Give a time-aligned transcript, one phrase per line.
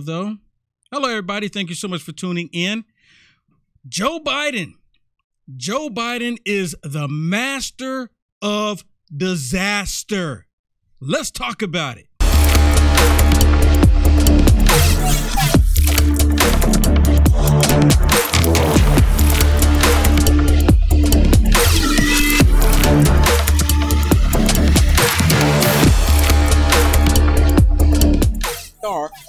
[0.00, 0.36] though.
[0.92, 1.48] Hello, everybody.
[1.48, 2.84] Thank you so much for tuning in.
[3.88, 4.74] Joe Biden.
[5.56, 8.10] Joe Biden is the master
[8.40, 8.84] of
[9.14, 10.46] disaster.
[11.00, 12.08] Let's talk about it.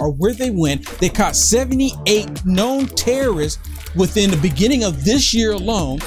[0.06, 0.86] Or where they went.
[1.00, 3.60] They caught 78 known terrorists
[3.96, 6.00] within the beginning of this year alone.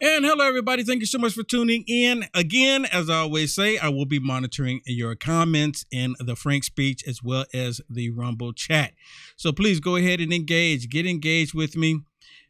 [0.00, 0.84] And hello, everybody.
[0.84, 2.26] Thank you so much for tuning in.
[2.32, 7.02] Again, as I always say, I will be monitoring your comments in the Frank speech
[7.08, 8.92] as well as the Rumble chat.
[9.34, 10.88] So please go ahead and engage.
[10.88, 12.02] Get engaged with me.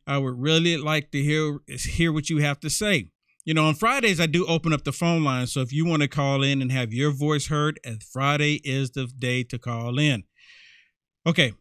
[0.06, 3.08] I would really like to hear hear what you have to say.
[3.44, 6.02] You know, on Fridays I do open up the phone line, so if you want
[6.02, 9.98] to call in and have your voice heard, eh, Friday is the day to call
[9.98, 10.24] in.
[11.26, 11.52] Okay.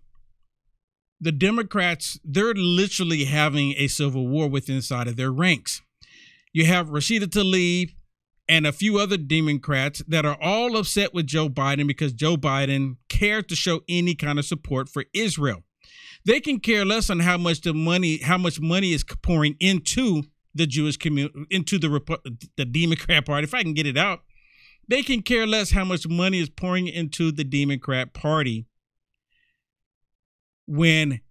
[1.20, 5.82] The Democrats, they're literally having a civil war within inside of their ranks.
[6.52, 7.92] You have Rashida Tlaib
[8.48, 12.98] and a few other Democrats that are all upset with Joe Biden because Joe Biden
[13.10, 15.64] cared to show any kind of support for Israel.
[16.26, 20.24] They can care less on how much the money, how much money is pouring into
[20.56, 22.20] the Jewish community, into the
[22.56, 23.44] the Democrat Party.
[23.44, 24.22] If I can get it out,
[24.88, 28.66] they can care less how much money is pouring into the Democrat Party
[30.66, 31.22] when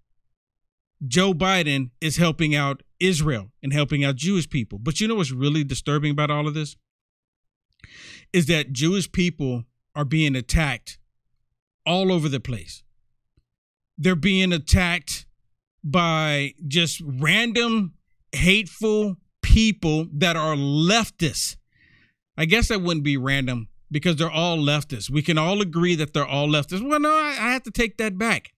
[1.06, 4.78] Joe Biden is helping out Israel and helping out Jewish people.
[4.78, 6.76] But you know what's really disturbing about all of this?
[8.32, 10.98] Is that Jewish people are being attacked
[11.84, 12.84] all over the place
[13.98, 15.26] they're being attacked
[15.84, 17.94] by just random
[18.32, 21.56] hateful people that are leftists.
[22.36, 25.10] I guess that wouldn't be random because they're all leftists.
[25.10, 26.88] We can all agree that they're all leftists.
[26.88, 28.52] Well, no, I, I have to take that back.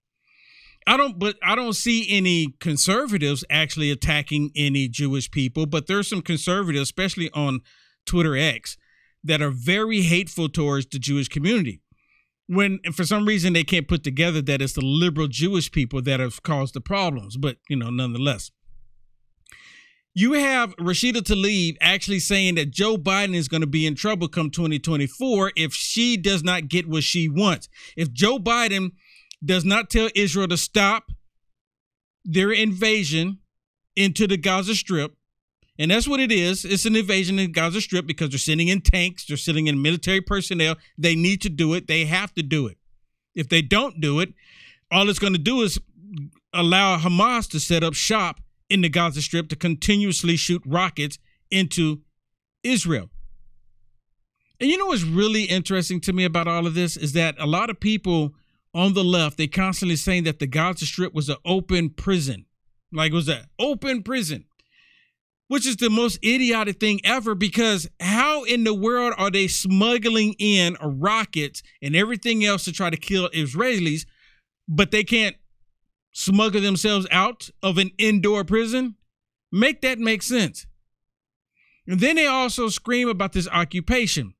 [0.87, 5.66] I don't, but I don't see any conservatives actually attacking any Jewish people.
[5.66, 7.61] But there's some conservatives, especially on
[8.06, 8.77] Twitter X,
[9.25, 11.81] that are very hateful towards the Jewish community
[12.47, 16.21] when for some reason they can't put together that it's the liberal Jewish people that
[16.21, 18.50] have caused the problems, but you know, nonetheless.
[20.16, 24.28] You have Rashida Tlaib actually saying that Joe Biden is going to be in trouble
[24.28, 27.69] come 2024 if she does not get what she wants.
[27.97, 28.93] If Joe Biden
[29.44, 31.10] does not tell Israel to stop
[32.25, 33.38] their invasion
[33.97, 35.16] into the Gaza Strip,
[35.79, 36.65] and that's what it is.
[36.65, 40.21] It's an invasion in Gaza Strip because they're sitting in tanks, they're sitting in military
[40.21, 40.77] personnel.
[40.97, 41.89] They need to do it.
[41.89, 42.79] They have to do it.
[43.35, 44.33] If they don't do it,
[44.91, 45.81] all it's going to do is
[46.53, 48.41] allow Hamas to set up shop
[48.71, 51.19] in the Gaza Strip to continuously shoot rockets
[51.51, 52.03] into
[52.63, 53.11] Israel.
[54.61, 57.47] And you know what's really interesting to me about all of this is that a
[57.47, 58.34] lot of people
[58.73, 62.47] on the left, they constantly saying that the Gaza Strip was an open prison.
[62.93, 64.45] Like it was an open prison
[65.49, 70.34] which is the most idiotic thing ever because how in the world are they smuggling
[70.38, 74.06] in rockets and everything else to try to kill Israelis,
[74.66, 75.37] but they can't
[76.12, 78.97] smuggle themselves out of an indoor prison?
[79.53, 80.66] Make that make sense.
[81.87, 84.34] And then they also scream about this occupation.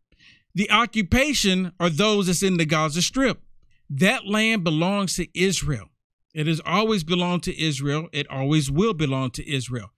[0.54, 3.43] The occupation are those that's in the Gaza Strip.
[3.91, 5.88] That land belongs to Israel.
[6.32, 8.09] It has always belonged to Israel.
[8.12, 9.91] It always will belong to Israel.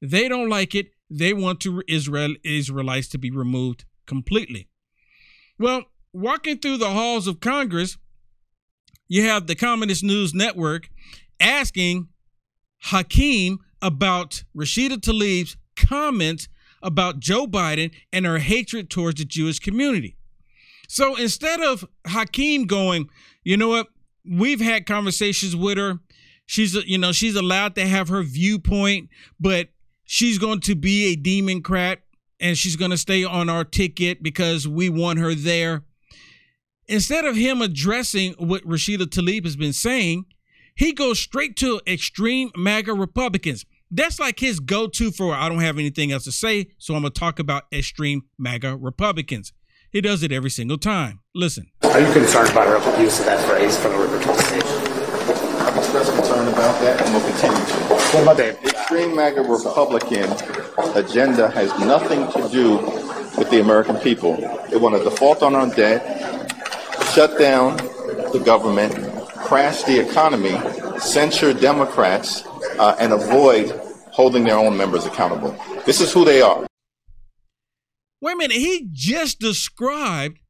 [0.00, 0.88] They don't like it.
[1.10, 4.68] They want to Israel Israelites to be removed completely.
[5.58, 7.96] Well, walking through the halls of Congress,
[9.08, 10.88] you have the Communist News Network
[11.40, 12.08] asking
[12.84, 16.48] Hakeem about Rashida Tlaib's comments
[16.82, 20.16] about Joe Biden and her hatred towards the Jewish community.
[20.88, 23.08] So instead of Hakeem going,
[23.42, 23.88] you know what,
[24.28, 26.00] we've had conversations with her.
[26.46, 29.08] She's, you know, she's allowed to have her viewpoint,
[29.40, 29.68] but
[30.04, 32.00] she's going to be a Democrat
[32.40, 35.84] and she's going to stay on our ticket because we want her there.
[36.86, 40.26] Instead of him addressing what Rashida Tlaib has been saying,
[40.74, 43.64] he goes straight to extreme MAGA Republicans.
[43.90, 47.02] That's like his go to for I don't have anything else to say, so I'm
[47.02, 49.52] going to talk about extreme MAGA Republicans.
[49.90, 51.20] He does it every single time.
[51.34, 51.70] Listen.
[51.84, 54.64] Are you concerned about her use of that phrase from the River stage?
[55.60, 57.94] I'm expressed concern about that and we'll continue to.
[57.94, 60.30] What about the extreme MAGA Republican
[60.94, 62.76] agenda has nothing to do
[63.38, 64.36] with the American people.
[64.68, 66.52] They want to default on our debt,
[67.14, 68.94] shut down the government,
[69.36, 70.60] crash the economy,
[70.98, 72.44] censure Democrats,
[72.78, 73.70] uh, and avoid
[74.12, 75.58] holding their own members accountable.
[75.86, 76.66] This is who they are.
[78.20, 78.58] Wait a minute.
[78.58, 80.40] He just described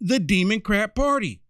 [0.00, 1.40] the Democrat Party.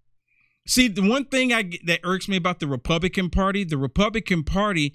[0.67, 4.95] See, the one thing I that irks me about the Republican Party, the Republican Party,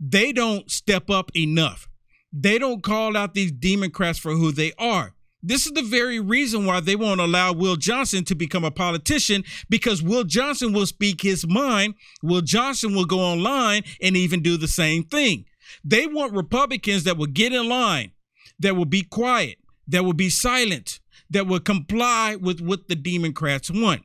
[0.00, 1.88] they don't step up enough.
[2.32, 5.14] They don't call out these Democrats for who they are.
[5.42, 9.44] This is the very reason why they won't allow Will Johnson to become a politician
[9.68, 11.94] because Will Johnson will speak his mind.
[12.22, 15.46] Will Johnson will go online and even do the same thing.
[15.82, 18.12] They want Republicans that will get in line,
[18.58, 19.58] that will be quiet,
[19.88, 21.00] that will be silent,
[21.30, 24.02] that will comply with what the Democrats want.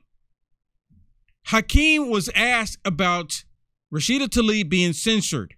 [1.47, 3.43] Hakeem was asked about
[3.93, 5.55] Rashida Tlaib being censored.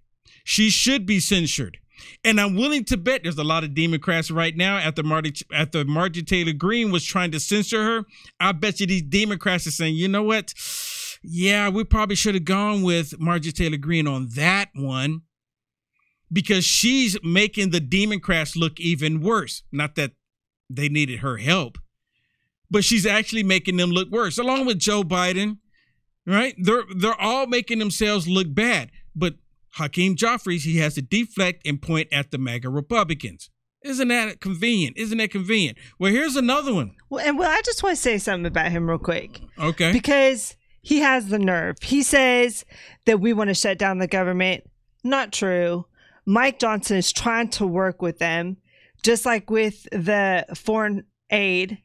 [0.48, 1.78] She should be censored.
[2.24, 5.84] And I'm willing to bet there's a lot of Democrats right now after Marty after
[5.84, 8.06] Margie Taylor Greene was trying to censor her.
[8.40, 10.54] I bet you these Democrats are saying, you know what?
[11.22, 15.24] Yeah, we probably should have gone with Margie Taylor Greene on that one
[16.32, 19.64] because she's making the Democrats look even worse.
[19.74, 20.12] Not that
[20.70, 21.78] they needed her help,
[22.72, 25.58] but she's actually making them look worse, along with Joe Biden.
[26.26, 26.56] Right?
[26.58, 28.92] They're they're all making themselves look bad.
[29.14, 29.34] But
[29.72, 33.50] Hakeem Jeffries, he has to deflect and point at the MAGA Republicans.
[33.84, 34.98] Isn't that convenient?
[34.98, 35.78] Isn't that convenient?
[36.00, 36.96] Well, here's another one.
[37.10, 39.40] Well, and well, I just want to say something about him real quick.
[39.60, 39.94] Okay.
[39.94, 41.78] Because he has the nerve.
[41.82, 42.66] He says
[43.06, 44.64] that we want to shut down the government.
[45.04, 45.86] Not true.
[46.26, 48.58] Mike Johnson is trying to work with them,
[49.04, 51.78] just like with the foreign aid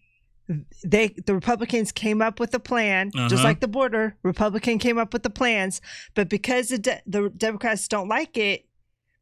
[0.84, 3.28] they the Republicans came up with a plan, uh-huh.
[3.28, 4.16] just like the border.
[4.22, 5.80] Republican came up with the plans,
[6.14, 8.66] but because the de- the Democrats don't like it,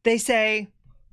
[0.03, 0.69] they say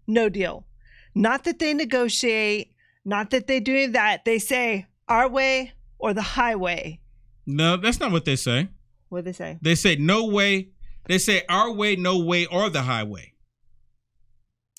[0.06, 0.66] no deal.
[1.14, 2.72] Not that they negotiate,
[3.04, 4.24] not that they do that.
[4.24, 7.00] They say our way or the highway.
[7.46, 8.68] No, that's not what they say.
[9.08, 9.58] What they say?
[9.62, 10.68] They say no way.
[11.06, 13.32] They say our way, no way, or the highway.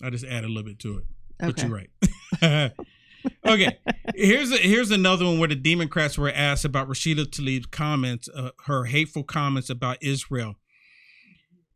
[0.03, 1.03] I just add a little bit to it.
[1.41, 1.51] Okay.
[1.51, 2.71] But you're right.
[3.45, 3.77] okay,
[4.15, 8.51] here's a, here's another one where the Democrats were asked about Rashida Tlaib's comments, uh,
[8.65, 10.55] her hateful comments about Israel.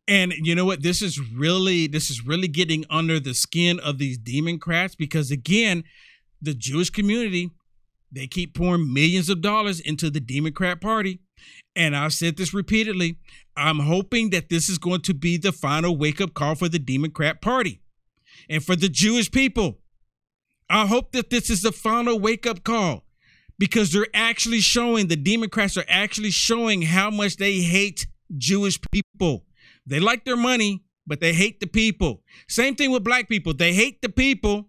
[0.06, 0.82] And you know what?
[0.82, 5.84] This is really this is really getting under the skin of these Democrats because again,
[6.42, 7.50] the Jewish community
[8.14, 11.20] they keep pouring millions of dollars into the Democrat Party.
[11.74, 13.18] And I've said this repeatedly.
[13.56, 16.78] I'm hoping that this is going to be the final wake up call for the
[16.78, 17.80] Democrat Party
[18.48, 19.78] and for the Jewish people.
[20.68, 23.04] I hope that this is the final wake up call
[23.58, 28.06] because they're actually showing, the Democrats are actually showing how much they hate
[28.36, 29.44] Jewish people.
[29.86, 32.22] They like their money, but they hate the people.
[32.48, 33.54] Same thing with black people.
[33.54, 34.68] They hate the people,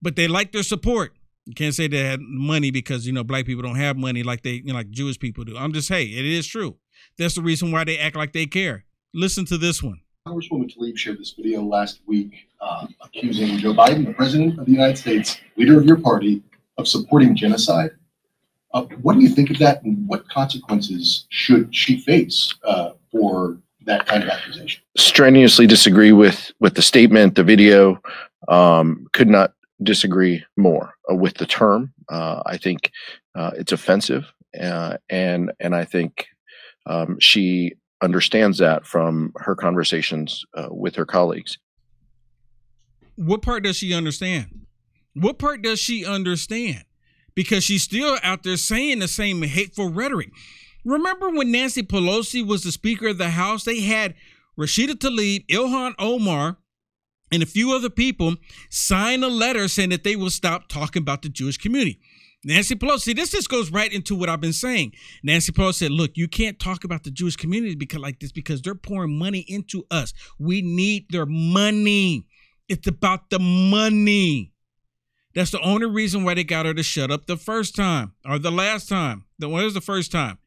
[0.00, 1.12] but they like their support.
[1.44, 4.42] You can't say they had money because you know black people don't have money like
[4.42, 5.56] they you know, like Jewish people do.
[5.56, 6.76] I'm just hey, it is true.
[7.18, 8.84] That's the reason why they act like they care.
[9.14, 10.00] Listen to this one.
[10.26, 14.72] Congresswoman Tlaib shared this video last week uh, accusing Joe Biden, the president of the
[14.72, 16.42] United States, leader of your party,
[16.78, 17.92] of supporting genocide.
[18.74, 23.56] Uh, what do you think of that, and what consequences should she face uh, for
[23.84, 24.82] that kind of accusation?
[24.96, 28.02] Strenuously disagree with with the statement, the video.
[28.48, 31.92] Um, could not disagree more uh, with the term.
[32.08, 32.90] Uh, I think
[33.36, 36.26] uh, it's offensive, and and I think
[36.86, 41.58] um, she understands that from her conversations uh, with her colleagues.
[43.16, 44.66] What part does she understand?
[45.14, 46.84] What part does she understand?
[47.34, 50.30] Because she's still out there saying the same hateful rhetoric.
[50.84, 53.64] Remember when Nancy Pelosi was the Speaker of the House?
[53.64, 54.14] They had
[54.58, 56.58] Rashida Tlaib, Ilhan Omar,
[57.32, 58.36] and a few other people
[58.70, 61.98] sign a letter saying that they will stop talking about the Jewish community.
[62.44, 64.92] Nancy Pelosi, this just goes right into what I've been saying.
[65.22, 68.62] Nancy Pelosi said, look, you can't talk about the Jewish community because like this because
[68.62, 70.12] they're pouring money into us.
[70.38, 72.26] We need their money.
[72.68, 74.52] It's about the money.
[75.34, 78.38] That's the only reason why they got her to shut up the first time or
[78.38, 79.24] the last time.
[79.38, 80.38] The was the first time,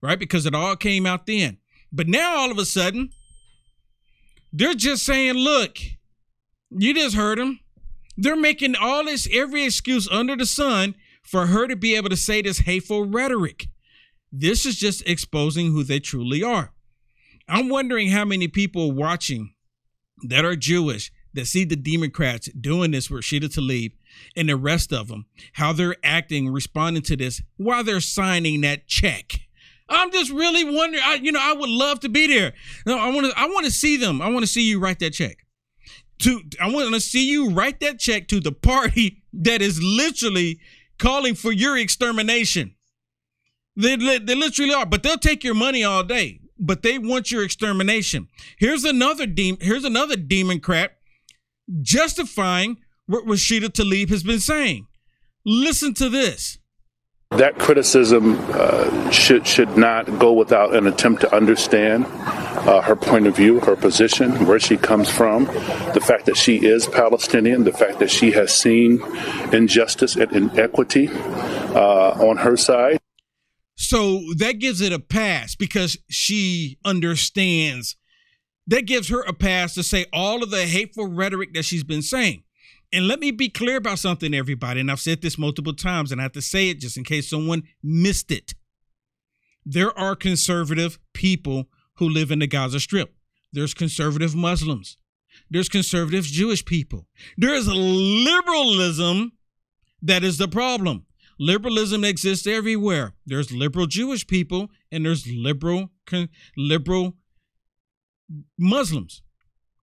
[0.00, 0.18] right?
[0.18, 1.58] Because it all came out then.
[1.92, 3.10] But now all of a sudden,
[4.52, 5.78] they're just saying, look,
[6.70, 7.60] you just heard them.
[8.16, 10.94] They're making all this, every excuse under the sun
[11.28, 13.68] for her to be able to say this hateful rhetoric.
[14.32, 16.72] This is just exposing who they truly are.
[17.48, 19.54] I'm wondering how many people watching
[20.22, 23.92] that are Jewish that see the Democrats doing this with Rashida Tlaib
[24.36, 28.86] and the rest of them, how they're acting, responding to this while they're signing that
[28.86, 29.40] check.
[29.88, 31.02] I'm just really wondering.
[31.04, 32.52] I, you know, I would love to be there.
[32.86, 33.38] No, I want to.
[33.38, 34.20] I want to see them.
[34.20, 35.38] I want to see you write that check.
[36.20, 40.60] To I want to see you write that check to the party that is literally
[40.98, 42.74] calling for your extermination.
[43.76, 46.40] They, they literally are, but they'll take your money all day.
[46.58, 48.28] But they want your extermination.
[48.58, 49.60] Here's another demon.
[49.60, 50.92] Here's another demon crap.
[51.82, 54.86] justifying what Rashida Tlaib has been saying.
[55.44, 56.57] Listen to this.
[57.32, 63.26] That criticism uh, should should not go without an attempt to understand uh, her point
[63.26, 67.72] of view, her position, where she comes from, the fact that she is Palestinian, the
[67.72, 69.02] fact that she has seen
[69.52, 72.98] injustice and inequity uh, on her side.
[73.76, 77.96] So that gives it a pass because she understands.
[78.66, 82.02] That gives her a pass to say all of the hateful rhetoric that she's been
[82.02, 82.42] saying.
[82.92, 84.80] And let me be clear about something, everybody.
[84.80, 87.28] And I've said this multiple times, and I have to say it just in case
[87.28, 88.54] someone missed it.
[89.64, 93.14] There are conservative people who live in the Gaza Strip.
[93.52, 94.96] There's conservative Muslims.
[95.50, 97.06] There's conservative Jewish people.
[97.36, 99.32] There is liberalism
[100.02, 101.04] that is the problem.
[101.38, 103.12] Liberalism exists everywhere.
[103.26, 105.90] There's liberal Jewish people and there's liberal
[106.56, 107.14] liberal
[108.58, 109.22] Muslims.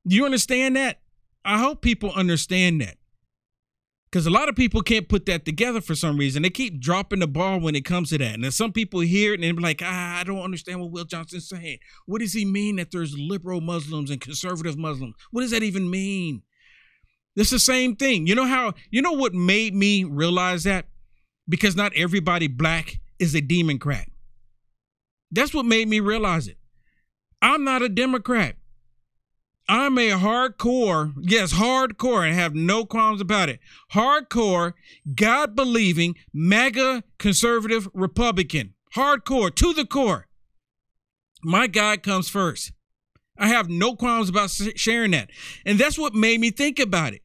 [0.07, 0.99] Do you understand that?
[1.45, 2.97] I hope people understand that.
[4.11, 6.43] Because a lot of people can't put that together for some reason.
[6.43, 8.35] They keep dropping the ball when it comes to that.
[8.35, 11.49] And some people hear it and they're like, ah, I don't understand what Will Johnson's
[11.49, 11.79] saying.
[12.05, 15.15] What does he mean that there's liberal Muslims and conservative Muslims?
[15.31, 16.43] What does that even mean?
[17.35, 18.25] It's the same thing.
[18.25, 20.85] You know how, you know what made me realize that?
[21.47, 24.07] Because not everybody black is a Democrat.
[25.29, 26.57] That's what made me realize it.
[27.41, 28.55] I'm not a Democrat.
[29.67, 33.59] I'm a hardcore, yes, hardcore, and have no qualms about it.
[33.93, 34.73] Hardcore,
[35.15, 38.75] God believing, mega conservative Republican.
[38.95, 40.27] Hardcore, to the core.
[41.43, 42.73] My God comes first.
[43.37, 45.29] I have no qualms about sharing that.
[45.65, 47.21] And that's what made me think about it.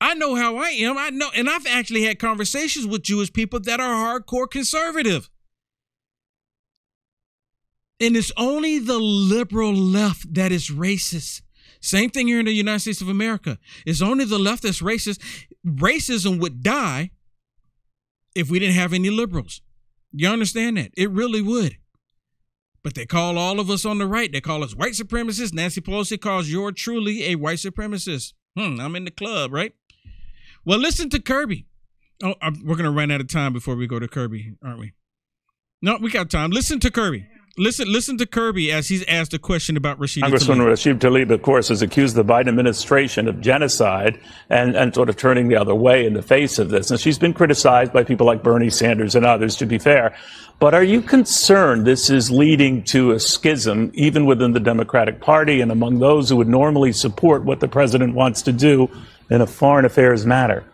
[0.00, 0.98] I know how I am.
[0.98, 5.30] I know, and I've actually had conversations with Jewish people that are hardcore conservative.
[8.00, 11.42] And it's only the liberal left that is racist.
[11.82, 13.58] Same thing here in the United States of America.
[13.84, 15.20] It's only the left that's racist.
[15.66, 17.10] Racism would die
[18.34, 19.60] if we didn't have any liberals.
[20.12, 20.92] You understand that?
[20.96, 21.76] It really would.
[22.84, 25.52] But they call all of us on the right, they call us white supremacists.
[25.52, 28.32] Nancy Pelosi calls you're truly a white supremacist.
[28.56, 29.74] Hmm, I'm in the club, right?
[30.64, 31.66] Well, listen to Kirby.
[32.22, 32.34] Oh,
[32.64, 34.92] we're going to run out of time before we go to Kirby, aren't we?
[35.80, 36.50] No, we got time.
[36.50, 37.26] Listen to Kirby.
[37.58, 40.22] Listen, listen to Kirby as he's asked a question about Rashid.
[40.22, 44.18] Congressman Rashid Tlaib, of course, has accused the Biden administration of genocide
[44.48, 46.90] and, and sort of turning the other way in the face of this.
[46.90, 50.16] And she's been criticized by people like Bernie Sanders and others, to be fair.
[50.60, 55.60] But are you concerned this is leading to a schism, even within the Democratic Party
[55.60, 58.88] and among those who would normally support what the president wants to do
[59.28, 60.64] in a foreign affairs matter?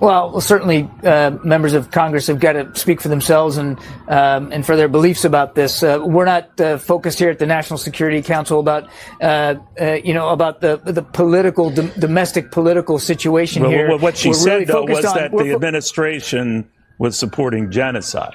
[0.00, 4.64] Well, certainly, uh, members of Congress have got to speak for themselves and um, and
[4.64, 5.82] for their beliefs about this.
[5.82, 8.88] Uh, we're not uh, focused here at the National Security Council about
[9.20, 13.88] uh, uh, you know about the the political domestic political situation well, here.
[13.88, 17.70] Well, what she we're said really though was on, that the fo- administration was supporting
[17.70, 18.34] genocide.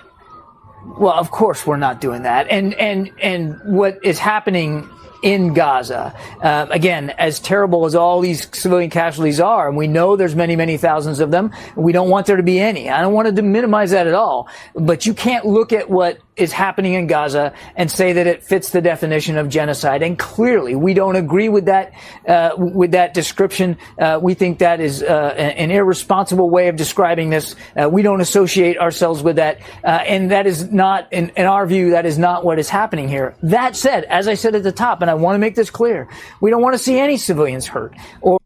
[0.85, 4.89] Well, of course, we're not doing that, and and and what is happening
[5.23, 6.13] in Gaza.
[6.41, 10.55] Uh, again, as terrible as all these civilian casualties are, and we know there's many,
[10.55, 12.89] many thousands of them, we don't want there to be any.
[12.89, 14.49] I don't want to minimize that at all.
[14.75, 18.71] But you can't look at what is happening in Gaza and say that it fits
[18.71, 20.01] the definition of genocide.
[20.01, 21.93] And clearly, we don't agree with that
[22.27, 23.77] uh, with that description.
[23.99, 27.55] Uh, we think that is uh, an irresponsible way of describing this.
[27.75, 31.65] Uh, we don't associate ourselves with that, uh, and that is not, in, in, our
[31.65, 33.35] view, that is not what is happening here.
[33.43, 36.09] That said, as I said at the top, and I want to make this clear,
[36.41, 37.95] we don't want to see any civilians hurt.
[38.21, 38.39] Or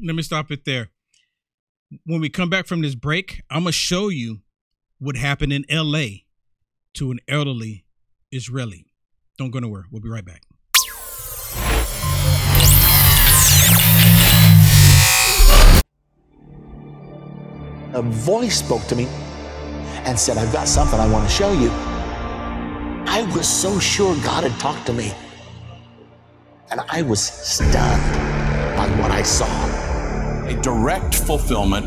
[0.00, 0.90] let me stop it there.
[2.04, 4.40] When we come back from this break, I'm gonna show you
[4.98, 6.26] what happened in L.A
[6.98, 7.84] to an elderly
[8.32, 8.84] Israeli.
[9.38, 9.84] Don't go nowhere.
[9.92, 10.42] We'll be right back.
[17.94, 19.06] A voice spoke to me
[20.06, 21.70] and said, I've got something I want to show you.
[23.06, 25.12] I was so sure God had talked to me.
[26.72, 28.02] And I was stunned
[28.76, 29.46] by what I saw.
[30.46, 31.86] A direct fulfillment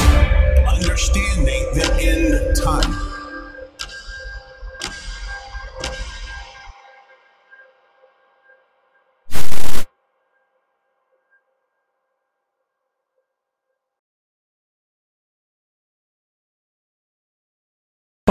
[0.81, 3.10] understanding the end time.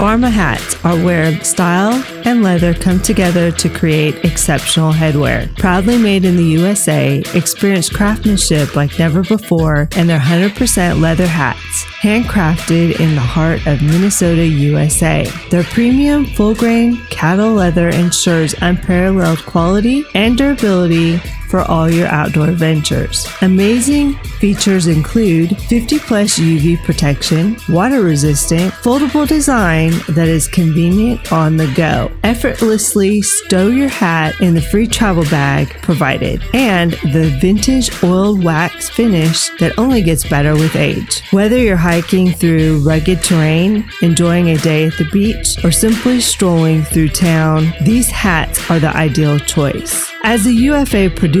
[0.01, 5.55] Pharma hats are where style and leather come together to create exceptional headwear.
[5.59, 11.85] Proudly made in the USA, experience craftsmanship like never before, and their 100% leather hats,
[12.01, 15.31] handcrafted in the heart of Minnesota, USA.
[15.51, 22.51] Their premium full grain cattle leather ensures unparalleled quality and durability for all your outdoor
[22.51, 23.27] ventures.
[23.41, 31.57] Amazing features include 50 plus UV protection, water resistant, foldable design that is convenient on
[31.57, 32.09] the go.
[32.23, 38.89] Effortlessly stow your hat in the free travel bag provided, and the vintage oiled wax
[38.89, 41.21] finish that only gets better with age.
[41.31, 46.83] Whether you're hiking through rugged terrain, enjoying a day at the beach, or simply strolling
[46.83, 50.09] through town, these hats are the ideal choice.
[50.23, 51.40] As a UFA producer,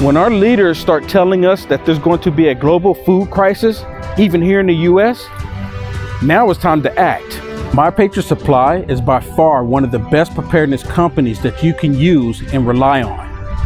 [0.00, 3.82] When our leaders start telling us that there's going to be a global food crisis,
[4.18, 5.26] even here in the US,
[6.22, 7.40] now it's time to act.
[7.74, 11.94] My Patriot Supply is by far one of the best preparedness companies that you can
[11.94, 13.20] use and rely on.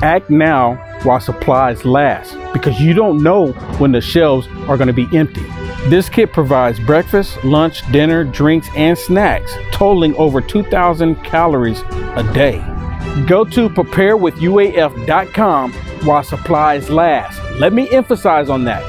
[0.04, 4.92] Act now while supplies last because you don't know when the shelves are going to
[4.92, 5.44] be empty.
[5.88, 12.69] This kit provides breakfast, lunch, dinner, drinks, and snacks, totaling over 2,000 calories a day.
[13.26, 17.60] Go to preparewithuaf.com while supplies last.
[17.60, 18.82] Let me emphasize on that.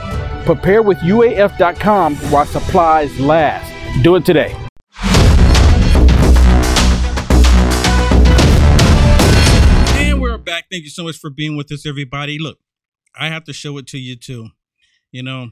[0.46, 4.04] Preparewithuaf.com while supplies last.
[4.04, 4.56] Do it today.
[9.98, 10.66] And we're back.
[10.72, 12.40] Thank you so much for being with us, everybody.
[12.40, 12.60] Look,
[13.16, 14.50] I have to show it to you too.
[15.12, 15.52] You know,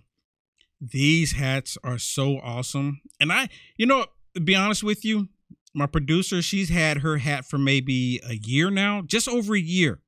[0.81, 3.01] these hats are so awesome.
[3.19, 5.27] And I, you know, to be honest with you,
[5.73, 9.99] my producer, she's had her hat for maybe a year now, just over a year.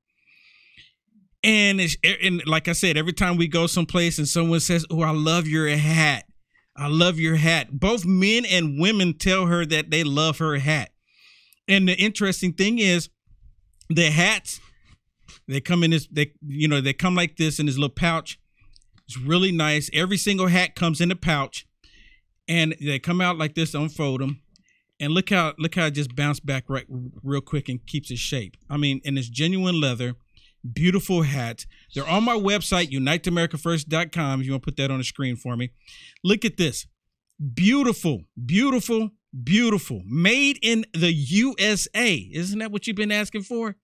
[1.43, 4.85] And it's, eh, and like I said, every time we go someplace and someone says,
[4.89, 6.25] "Oh, I love your hat,"
[6.75, 7.79] I love your hat.
[7.79, 10.91] Both men and women tell her that they love her hat.
[11.67, 13.09] And the interesting thing is,
[13.89, 14.59] the hats
[15.47, 18.39] they come in this they you know they come like this in this little pouch.
[19.07, 19.89] It's really nice.
[19.93, 21.65] Every single hat comes in a pouch,
[22.47, 23.73] and they come out like this.
[23.73, 24.41] Unfold them,
[25.01, 28.21] and look how look how it just bounced back right real quick and keeps its
[28.21, 28.55] shape.
[28.69, 30.15] I mean, and it's genuine leather
[30.73, 31.65] beautiful hat.
[31.93, 34.41] They're on my website, uniteamericafirst.com.
[34.41, 35.71] If you want to put that on the screen for me.
[36.23, 36.87] Look at this.
[37.53, 39.11] Beautiful, beautiful,
[39.43, 40.03] beautiful.
[40.05, 42.15] Made in the USA.
[42.15, 43.75] Isn't that what you've been asking for?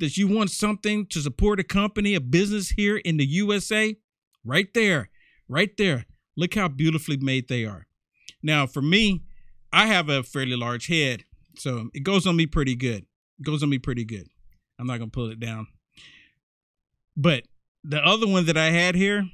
[0.00, 3.96] That you want something to support a company, a business here in the USA?
[4.44, 5.10] Right there,
[5.48, 6.06] right there.
[6.36, 7.86] Look how beautifully made they are.
[8.42, 9.22] Now, for me,
[9.72, 11.24] I have a fairly large head,
[11.56, 13.06] so it goes on me pretty good.
[13.38, 14.28] It goes on me pretty good.
[14.78, 15.66] I'm not going to pull it down.
[17.16, 17.44] But
[17.82, 19.24] the other one that I had here,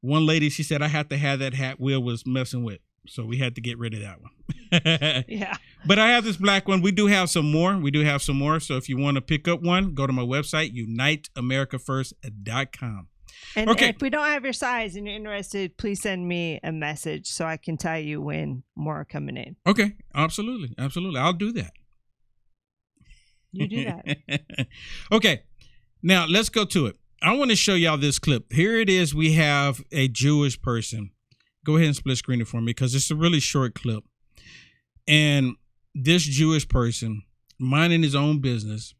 [0.00, 2.80] one lady, she said I have to have that hat Will was messing with.
[3.06, 4.32] So we had to get rid of that one.
[5.28, 5.56] yeah.
[5.86, 6.82] But I have this black one.
[6.82, 7.78] We do have some more.
[7.78, 8.60] We do have some more.
[8.60, 13.08] So if you want to pick up one, go to my website, uniteamericafirst.com.
[13.56, 13.88] And Okay.
[13.88, 17.44] if we don't have your size and you're interested, please send me a message so
[17.46, 19.56] I can tell you when more are coming in.
[19.66, 19.94] Okay.
[20.14, 20.74] Absolutely.
[20.78, 21.20] Absolutely.
[21.20, 21.72] I'll do that.
[23.52, 24.68] You do that.
[25.12, 25.42] okay.
[26.02, 26.96] Now let's go to it.
[27.22, 28.52] I want to show y'all this clip.
[28.52, 29.14] Here it is.
[29.14, 31.10] We have a Jewish person.
[31.66, 34.04] Go ahead and split screen it for me because it's a really short clip.
[35.06, 35.56] And
[35.94, 37.22] this Jewish person
[37.58, 38.94] minding his own business.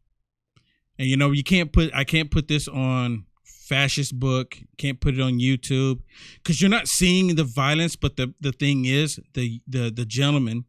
[0.99, 3.25] And you know, you can't put I can't put this on
[3.71, 6.01] fascist book, can't put it on YouTube
[6.35, 10.65] because you're not seeing the violence, but the the thing is the the the gentleman,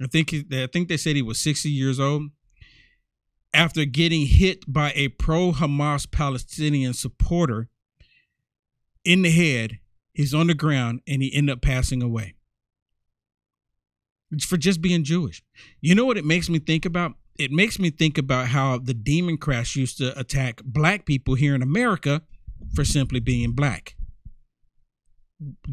[0.00, 2.30] I think I think they said he was 60 years old
[3.52, 7.68] after getting hit by a pro Hamas Palestinian supporter
[9.04, 9.78] in the head.
[10.14, 12.36] He's on the ground and he ended up passing away.
[14.40, 15.42] For just being Jewish.
[15.82, 17.12] You know what it makes me think about?
[17.38, 21.60] It makes me think about how the Democrats used to attack black people here in
[21.60, 22.22] America
[22.74, 23.96] for simply being black.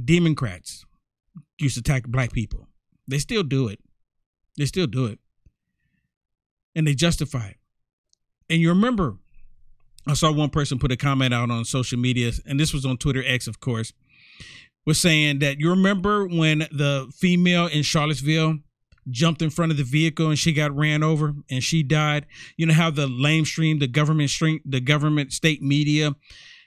[0.05, 0.85] Democrats
[1.59, 2.67] used to attack black people.
[3.07, 3.79] They still do it.
[4.57, 5.19] They still do it.
[6.75, 7.57] And they justify it.
[8.49, 9.17] And you remember,
[10.07, 12.97] I saw one person put a comment out on social media, and this was on
[12.97, 13.93] Twitter X, of course,
[14.85, 18.59] was saying that you remember when the female in Charlottesville
[19.09, 22.25] jumped in front of the vehicle and she got ran over and she died.
[22.57, 26.15] You know how the lamestream, the government stream, the government state media,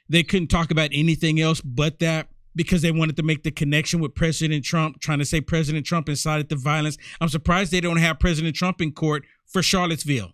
[0.08, 4.00] they couldn't talk about anything else but that because they wanted to make the connection
[4.00, 6.96] with President Trump, trying to say President Trump incited the violence.
[7.20, 10.32] I'm surprised they don't have President Trump in court for Charlottesville.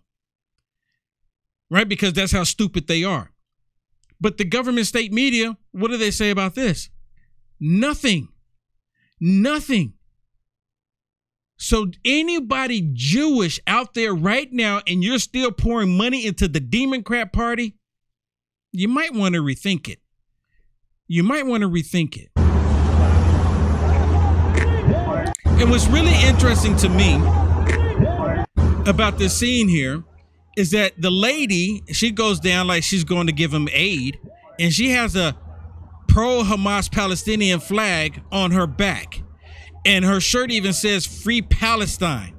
[1.69, 1.87] Right?
[1.87, 3.31] Because that's how stupid they are.
[4.21, 6.89] But the government state media, what do they say about this?
[7.59, 8.29] Nothing.
[9.19, 9.93] Nothing.
[11.57, 17.33] So anybody Jewish out there right now and you're still pouring money into the Democrat
[17.33, 17.75] party,
[18.75, 19.99] you might want to rethink it.
[21.07, 22.31] You might want to rethink it.
[25.61, 27.13] And what's really interesting to me
[28.89, 30.03] about this scene here
[30.57, 34.19] is that the lady, she goes down like she's going to give him aid,
[34.59, 35.37] and she has a
[36.07, 39.21] pro Hamas Palestinian flag on her back.
[39.85, 42.35] And her shirt even says Free Palestine.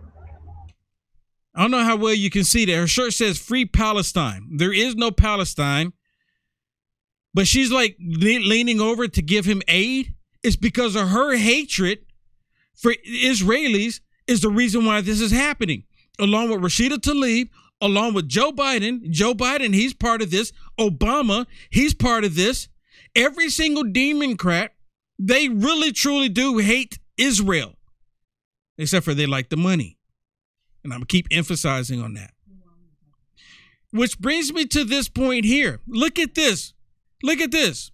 [1.55, 2.77] I don't know how well you can see that.
[2.77, 4.57] Her shirt says Free Palestine.
[4.57, 5.93] There is no Palestine.
[7.35, 10.15] But she's like le- leaning over to give him aid.
[10.43, 12.01] It's because of her hatred
[12.75, 15.85] for Israelis is the reason why this is happening.
[16.19, 17.49] Along with Rashida Tlaib,
[17.81, 19.11] along with Joe Biden.
[19.11, 20.53] Joe Biden, he's part of this.
[20.79, 22.69] Obama, he's part of this.
[23.17, 24.75] Every single Democrat,
[25.19, 27.75] they really truly do hate Israel,
[28.77, 29.99] except for they like the money.
[30.83, 32.33] And I'm going to keep emphasizing on that.
[33.93, 35.81] Which brings me to this point here.
[35.87, 36.74] Look at this.
[37.25, 37.91] Look at this.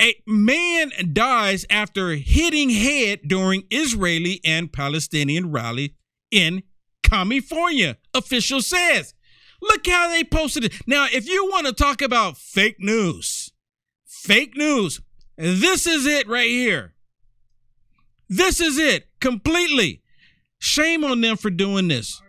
[0.00, 5.94] A man dies after hitting head during Israeli and Palestinian rally
[6.30, 6.62] in
[7.02, 9.12] California, official says.
[9.60, 10.72] Look how they posted it.
[10.86, 13.52] Now, if you want to talk about fake news,
[14.06, 15.02] fake news,
[15.36, 16.94] this is it right here.
[18.30, 20.00] This is it completely.
[20.58, 22.22] Shame on them for doing this.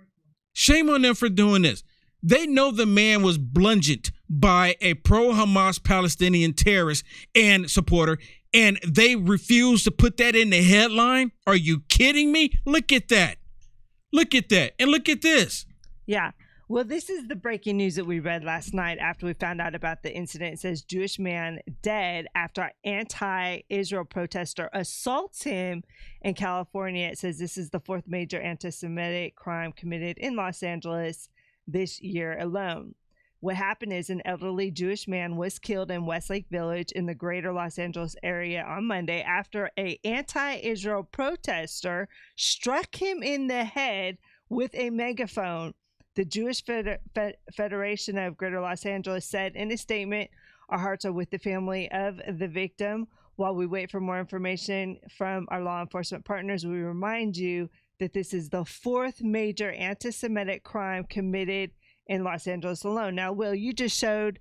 [0.52, 1.84] Shame on them for doing this.
[2.22, 8.20] They know the man was bludgeoned by a pro Hamas Palestinian terrorist and supporter,
[8.54, 11.32] and they refuse to put that in the headline.
[11.48, 12.52] Are you kidding me?
[12.66, 13.38] Look at that.
[14.14, 14.74] Look at that.
[14.80, 15.66] And look at this.
[16.06, 16.32] Yeah.
[16.68, 19.74] Well, this is the breaking news that we read last night after we found out
[19.74, 20.54] about the incident.
[20.54, 25.84] It says Jewish man dead after anti-Israel protester assaults him
[26.22, 27.08] in California.
[27.08, 31.30] It says this is the fourth major anti-Semitic crime committed in Los Angeles
[31.68, 32.94] this year alone.
[33.42, 37.54] What happened is an elderly Jewish man was killed in Westlake Village in the greater
[37.54, 44.18] Los Angeles area on Monday after a anti-Israel protester struck him in the head
[44.50, 45.74] with a megaphone.
[46.16, 47.00] The Jewish Feder-
[47.56, 50.30] Federation of Greater Los Angeles said in a statement,
[50.68, 53.08] Our hearts are with the family of the victim.
[53.38, 58.12] While we wait for more information from our law enforcement partners, we remind you that
[58.12, 61.72] this is the fourth major anti Semitic crime committed
[62.10, 63.16] in Los Angeles alone.
[63.16, 64.40] Now, Will, you just showed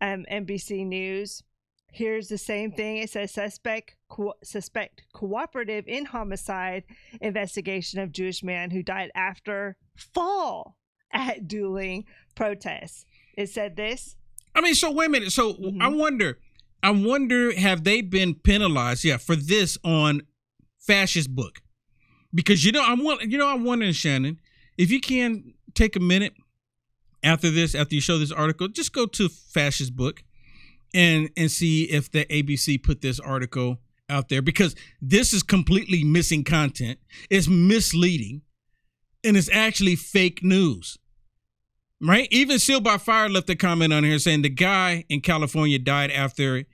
[0.00, 1.44] um, NBC News.
[1.92, 2.96] Here's the same thing.
[2.96, 6.84] It says suspect co- suspect cooperative in homicide
[7.20, 10.76] investigation of Jewish man who died after fall
[11.12, 12.04] at dueling
[12.34, 13.04] protests.
[13.36, 14.16] It said this.
[14.54, 15.32] I mean, so wait a minute.
[15.32, 15.82] So mm-hmm.
[15.82, 16.38] I wonder,
[16.82, 19.04] I wonder, have they been penalized?
[19.04, 20.22] Yeah, for this on
[20.78, 21.60] fascist book,
[22.32, 24.40] because you know I'm you know I'm wondering, Shannon,
[24.78, 26.34] if you can take a minute
[27.22, 30.22] after this, after you show this article, just go to fascist book
[30.92, 33.78] and and see if the ABC put this article
[34.08, 36.98] out there because this is completely missing content.
[37.28, 38.42] It's misleading
[39.22, 40.98] and it's actually fake news.
[42.02, 42.28] Right?
[42.30, 46.10] Even Sealed by Fire left a comment on here saying the guy in California died
[46.10, 46.64] after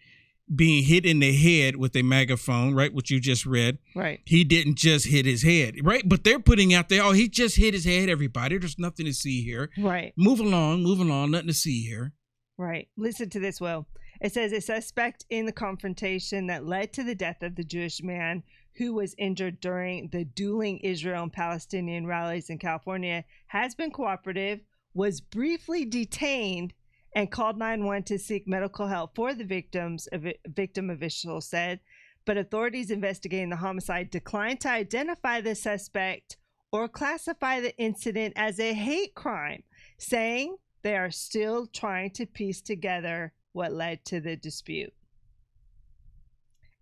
[0.55, 2.95] being hit in the head with a megaphone, right?
[2.95, 3.79] What you just read.
[3.95, 4.21] Right.
[4.25, 6.09] He didn't just hit his head, right?
[6.09, 8.59] But they're putting out there, oh, he just hit his head, everybody.
[8.59, 9.71] There's nothing to see here.
[9.77, 10.13] Right.
[10.17, 12.13] Move along, move along, nothing to see here.
[12.59, 12.89] Right.
[12.97, 13.87] Listen to this, Will.
[14.21, 18.03] It says a suspect in the confrontation that led to the death of the Jewish
[18.03, 18.43] man
[18.77, 24.61] who was injured during the dueling Israel and Palestinian rallies in California, has been cooperative,
[24.95, 26.73] was briefly detained,
[27.17, 31.81] and called 911 to seek medical help for the victims, a victim official said.
[32.27, 36.37] But authorities investigating the homicide declined to identify the suspect
[36.73, 39.63] or classify the incident as a hate crime,
[39.97, 44.93] saying they are still trying to piece together what led to the dispute.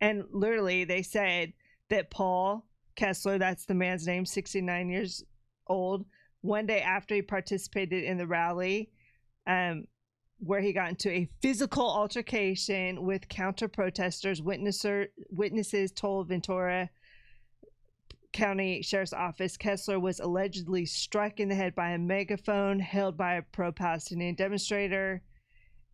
[0.00, 1.52] And literally, they said
[1.90, 2.66] that Paul
[2.96, 5.22] Kessler, that's the man's name, 69 years
[5.68, 6.06] old,
[6.40, 8.90] one day after he participated in the rally,
[9.46, 9.84] um,
[10.44, 14.40] where he got into a physical altercation with counter protesters.
[14.40, 16.90] Witnesser, witnesses told Ventura
[18.32, 23.34] County Sheriff's Office Kessler was allegedly struck in the head by a megaphone held by
[23.34, 25.22] a pro Palestinian demonstrator.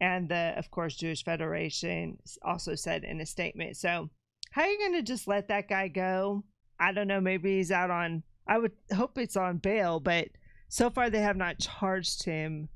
[0.00, 3.76] And the, of course, Jewish Federation also said in a statement.
[3.76, 4.08] So,
[4.50, 6.42] how are you going to just let that guy go?
[6.80, 7.20] I don't know.
[7.20, 10.28] Maybe he's out on, I would hope it's on bail, but
[10.68, 12.70] so far they have not charged him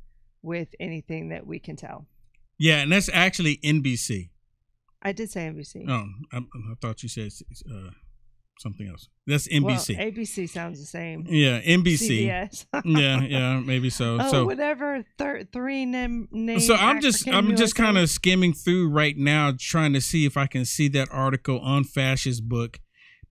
[0.44, 2.06] with anything that we can tell.
[2.58, 4.30] Yeah, and that's actually NBC.
[5.02, 5.84] I did say NBC.
[5.88, 7.30] Oh, I, I thought you said
[7.70, 7.90] uh,
[8.58, 9.08] something else.
[9.26, 9.62] That's NBC.
[9.98, 11.26] Well, ABC sounds the same.
[11.28, 12.26] Yeah, NBC.
[12.84, 14.18] Yeah, yeah, maybe so.
[14.20, 15.04] Oh, so whatever.
[15.18, 16.28] Thir- three name.
[16.30, 20.24] name so I'm just I'm just kind of skimming through right now, trying to see
[20.24, 22.80] if I can see that article on Fascist Book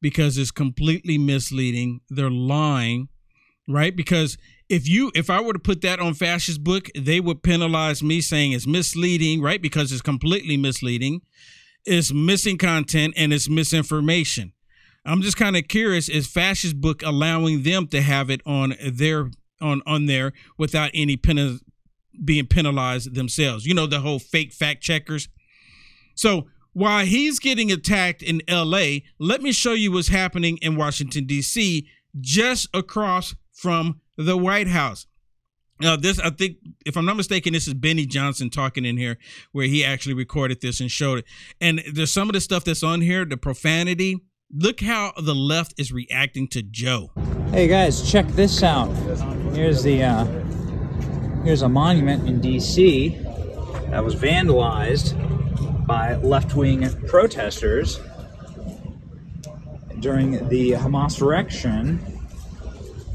[0.01, 2.01] because it's completely misleading.
[2.09, 3.07] They're lying,
[3.67, 3.95] right?
[3.95, 4.37] Because
[4.69, 8.21] if you if I were to put that on Fascist Book, they would penalize me
[8.21, 9.61] saying it's misleading, right?
[9.61, 11.21] Because it's completely misleading,
[11.85, 14.53] it's missing content, and it's misinformation.
[15.05, 19.29] I'm just kind of curious: is Fascist Book allowing them to have it on their
[19.61, 21.59] on on there without any pen
[22.23, 23.65] being penalized themselves?
[23.65, 25.27] You know, the whole fake fact checkers.
[26.15, 31.25] So while he's getting attacked in L.A., let me show you what's happening in Washington
[31.25, 31.87] D.C.
[32.19, 35.07] just across from the White House.
[35.79, 39.17] Now, this, I think, if I'm not mistaken, this is Benny Johnson talking in here
[39.51, 41.25] where he actually recorded this and showed it.
[41.59, 44.21] And there's some of the stuff that's on here, the profanity.
[44.55, 47.11] Look how the left is reacting to Joe.
[47.49, 48.87] Hey guys, check this out.
[49.53, 50.25] Here's the uh,
[51.43, 53.09] here's a monument in D.C.
[53.89, 55.17] that was vandalized
[55.87, 57.99] by left-wing protesters
[59.99, 62.12] during the Hamas erection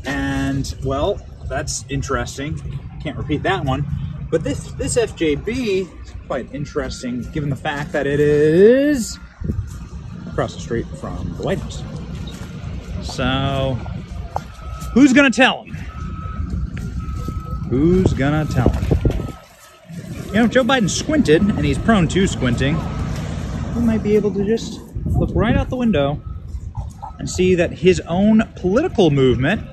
[0.04, 2.60] and well, that's interesting.
[3.02, 3.86] Can't repeat that one.
[4.30, 5.48] But this this FJB
[6.04, 9.18] is quite interesting, given the fact that it is
[10.26, 11.82] across the street from the White House.
[13.02, 13.74] So,
[14.92, 15.74] who's gonna tell him?
[17.70, 18.98] Who's gonna tell him?
[20.26, 22.76] You know, Joe Biden squinted, and he's prone to squinting.
[23.74, 26.20] He might be able to just look right out the window
[27.18, 29.66] and see that his own political movement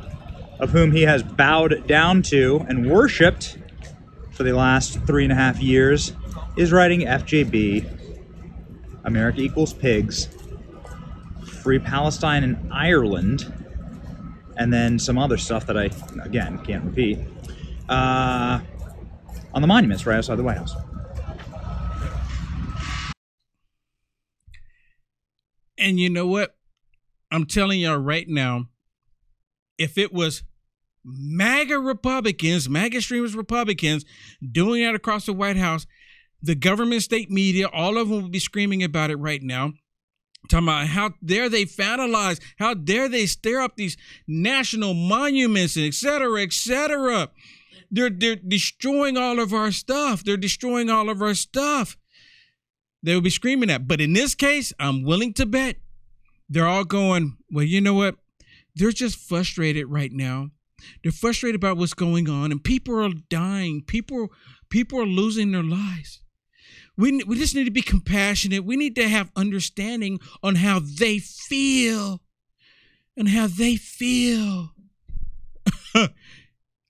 [0.60, 3.58] of whom he has bowed down to and worshipped
[4.32, 6.14] for the last three and a half years,
[6.58, 7.86] is writing FJB,
[9.06, 10.28] America Equals Pigs,
[11.46, 13.52] Free Palestine and Ireland,
[14.58, 15.90] and then some other stuff that I,
[16.22, 17.20] again, can't repeat,
[17.90, 18.60] uh,
[19.54, 20.76] on the monuments right outside the White House.
[25.78, 26.56] And you know what?
[27.32, 28.68] I'm telling y'all right now,
[29.78, 30.44] if it was
[31.04, 34.06] MAGA Republicans, MAGA extremist Republicans
[34.52, 35.86] doing that across the White House,
[36.42, 39.74] the government, state media, all of them would be screaming about it right now.
[40.50, 45.96] Talking about how dare they vandalize, how dare they stir up these national monuments, et
[45.96, 47.30] cetera, et cetera.
[47.90, 50.24] They're, they're destroying all of our stuff.
[50.24, 51.98] They're destroying all of our stuff.
[53.02, 53.88] They would be screaming that.
[53.88, 55.78] But in this case, I'm willing to bet
[56.48, 58.16] they're all going, well, you know what?
[58.76, 60.50] They're just frustrated right now.
[61.04, 63.84] They're frustrated about what's going on, and people are dying.
[63.86, 64.30] People,
[64.70, 66.22] people are losing their lives.
[66.98, 68.64] We, we just need to be compassionate.
[68.64, 72.22] We need to have understanding on how they feel
[73.18, 74.72] and how they feel.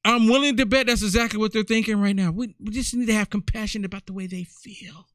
[0.06, 2.32] I'm willing to bet that's exactly what they're thinking right now.
[2.32, 5.08] We, we just need to have compassion about the way they feel.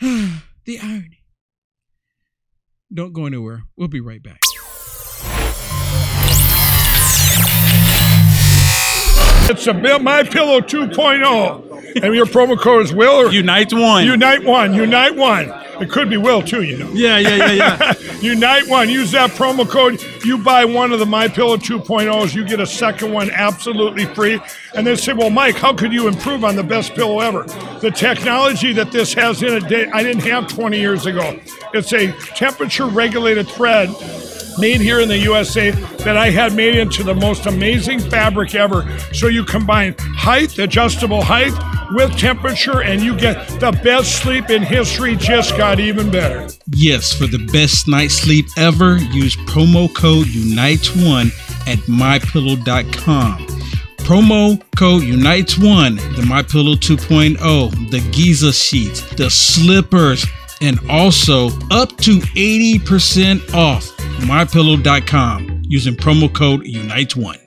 [0.00, 1.24] the irony.
[2.92, 3.64] Don't go anywhere.
[3.76, 4.38] We'll be right back.
[9.48, 14.04] It's a bill, My Pillow 2.0, and your promo code is Will or Unite One.
[14.04, 14.74] Unite One.
[14.74, 15.52] Unite One.
[15.80, 16.90] It could be Will too, you know.
[16.90, 17.94] Yeah, yeah, yeah, yeah.
[18.20, 18.90] Unite One.
[18.90, 20.02] Use that promo code.
[20.24, 24.40] You buy one of the My Pillow 2.0s, you get a second one absolutely free.
[24.74, 27.44] And they say, well, Mike, how could you improve on the best pillow ever?
[27.80, 31.38] The technology that this has in it, I didn't have 20 years ago.
[31.72, 33.90] It's a temperature regulated thread
[34.58, 38.86] made here in the USA that I had made into the most amazing fabric ever.
[39.12, 41.52] So you combine height, adjustable height,
[41.92, 45.16] with temperature, and you get the best sleep in history.
[45.16, 46.48] Just got even better.
[46.74, 51.26] Yes, for the best night's sleep ever, use promo code UNITE1
[51.68, 53.46] at mypillow.com.
[53.98, 60.24] Promo code UNITE1, the MyPillow 2.0, the Giza sheets, the slippers,
[60.60, 63.86] and also up to 80% off
[64.20, 67.46] mypillow.com using promo code UNITE1.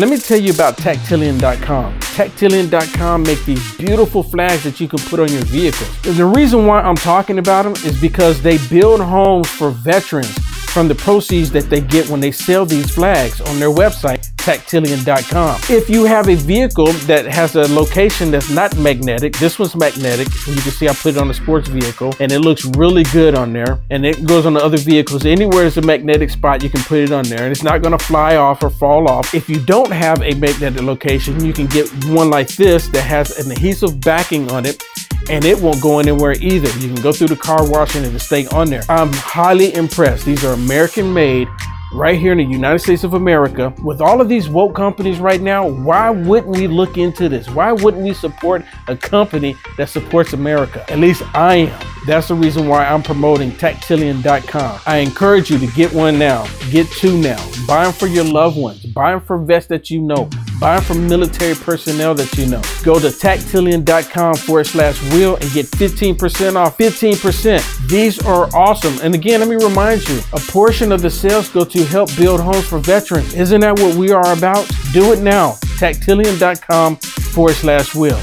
[0.00, 2.00] Let me tell you about Tactilian.com.
[2.00, 6.06] Tactilian.com make these beautiful flags that you can put on your vehicles.
[6.06, 10.34] And the reason why I'm talking about them is because they build homes for veterans
[10.70, 15.60] from the proceeds that they get when they sell these flags on their website, tactilian.com.
[15.68, 20.28] If you have a vehicle that has a location that's not magnetic, this one's magnetic.
[20.46, 23.34] You can see I put it on a sports vehicle and it looks really good
[23.34, 23.80] on there.
[23.90, 25.24] And it goes on the other vehicles.
[25.24, 27.96] Anywhere there's a magnetic spot, you can put it on there and it's not going
[27.96, 29.34] to fly off or fall off.
[29.34, 33.38] If you don't have a magnetic location, you can get one like this that has
[33.38, 34.82] an adhesive backing on it
[35.28, 36.68] and it won't go anywhere either.
[36.78, 38.82] You can go through the car wash and it'll stay on there.
[38.88, 40.24] I'm highly impressed.
[40.24, 41.48] These are American made
[41.92, 43.74] right here in the United States of America.
[43.82, 47.48] With all of these woke companies right now, why wouldn't we look into this?
[47.50, 50.84] Why wouldn't we support a company that supports America?
[50.90, 51.86] At least I am.
[52.06, 54.80] That's the reason why I'm promoting Tactilian.com.
[54.86, 56.46] I encourage you to get one now.
[56.70, 57.38] Get two now.
[57.66, 58.84] Buy them for your loved ones.
[58.86, 60.30] Buy them for vets that you know.
[60.58, 62.62] Buy them for military personnel that you know.
[62.82, 66.78] Go to tactilian.com forward slash will and get 15% off.
[66.78, 67.88] 15%.
[67.88, 68.98] These are awesome.
[69.02, 72.40] And again, let me remind you, a portion of the sales go to help build
[72.40, 73.34] homes for veterans.
[73.34, 74.68] Isn't that what we are about?
[74.92, 75.56] Do it now.
[75.78, 78.20] Tactilian.com forward slash will.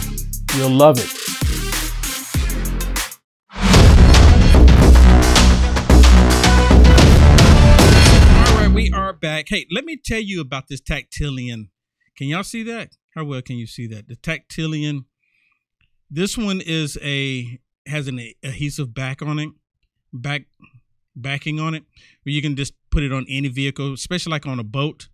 [0.55, 1.13] You'll love it.
[8.33, 9.45] All right, we are back.
[9.49, 11.69] Hey, let me tell you about this Tactilian.
[12.17, 12.97] Can y'all see that?
[13.15, 14.07] How well can you see that?
[14.07, 15.05] The Tactilian.
[16.09, 19.49] This one is a has an adhesive back on it,
[20.13, 20.43] back
[21.21, 21.83] backing on it,
[22.23, 25.09] where you can just put it on any vehicle, especially like on a boat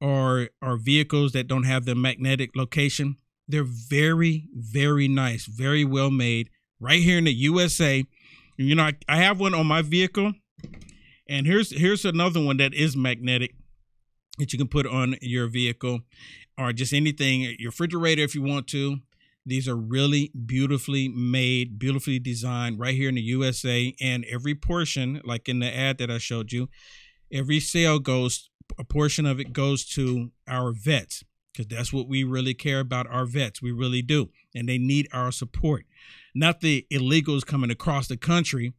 [0.00, 3.16] or or vehicles that don't have the magnetic location.
[3.48, 8.04] They're very very nice, very well made, right here in the USA.
[8.56, 10.32] You know, I, I have one on my vehicle,
[11.28, 13.54] and here's here's another one that is magnetic
[14.38, 16.00] that you can put on your vehicle
[16.58, 18.98] or just anything, your refrigerator if you want to.
[19.46, 23.94] These are really beautifully made, beautifully designed right here in the USA.
[24.00, 26.68] And every portion, like in the ad that I showed you,
[27.32, 32.24] every sale goes, a portion of it goes to our vets because that's what we
[32.24, 33.62] really care about our vets.
[33.62, 34.30] We really do.
[34.54, 35.86] And they need our support.
[36.34, 38.74] Not the illegals coming across the country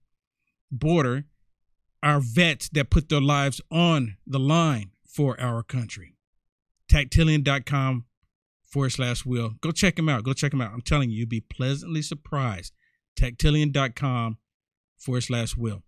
[0.69, 1.25] border,
[2.03, 6.15] our vets that put their lives on the line for our country.
[6.89, 8.05] Tactilian.com
[8.67, 9.53] forward slash will.
[9.61, 10.23] Go check them out.
[10.23, 10.73] Go check them out.
[10.73, 12.73] I'm telling you, you'll be pleasantly surprised.
[13.15, 14.37] Tactilian.com
[14.97, 15.83] forward slash will.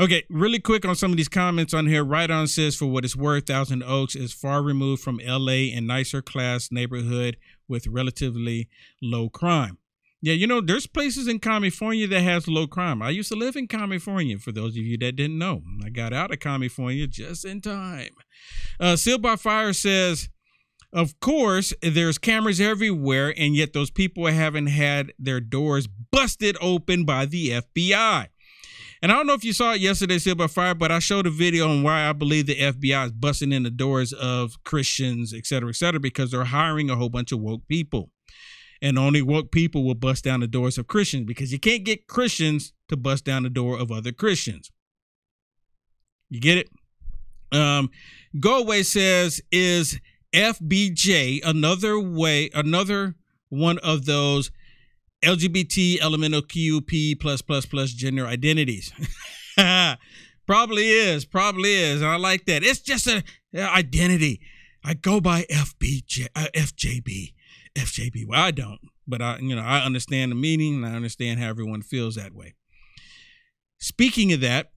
[0.00, 2.02] Okay, really quick on some of these comments on here.
[2.02, 5.86] Right on says, for what it's worth, Thousand Oaks is far removed from LA and
[5.86, 7.36] nicer class neighborhood
[7.68, 8.68] with relatively
[9.00, 9.78] low crime.
[10.20, 13.02] Yeah, you know, there's places in California that has low crime.
[13.02, 15.62] I used to live in California, for those of you that didn't know.
[15.84, 18.08] I got out of California just in time.
[18.80, 20.30] Uh, Sealed by Fire says,
[20.94, 27.04] of course, there's cameras everywhere, and yet those people haven't had their doors busted open
[27.04, 28.28] by the FBI.
[29.02, 31.30] And I don't know if you saw it yesterday, by Fire, but I showed a
[31.30, 35.46] video on why I believe the FBI is busting in the doors of Christians, et
[35.46, 38.10] cetera, et cetera, because they're hiring a whole bunch of woke people.
[38.80, 42.06] And only woke people will bust down the doors of Christians because you can't get
[42.06, 44.70] Christians to bust down the door of other Christians.
[46.30, 46.70] You get it?
[47.52, 47.90] Um,
[48.42, 49.98] Away says, is
[50.34, 53.14] FBJ another way, another
[53.48, 54.50] one of those
[55.24, 58.92] LGBT LMNOQP plus plus plus gender identities?
[60.46, 62.02] probably is, probably is.
[62.02, 62.64] And I like that.
[62.64, 63.22] It's just an
[63.54, 64.40] identity.
[64.84, 67.32] I go by FBJ, uh, FJB,
[67.76, 68.26] FJB.
[68.26, 71.48] Well, I don't, but I, you know, I understand the meaning and I understand how
[71.48, 72.54] everyone feels that way.
[73.78, 74.72] Speaking of that,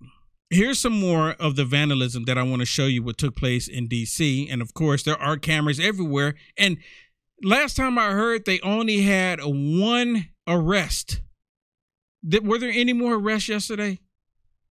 [0.50, 3.68] here's some more of the vandalism that I want to show you what took place
[3.68, 4.48] in DC.
[4.52, 6.36] And of course, there are cameras everywhere.
[6.58, 6.78] And
[7.44, 11.22] last time I heard, they only had one arrest.
[12.28, 14.00] Did, were there any more arrests yesterday?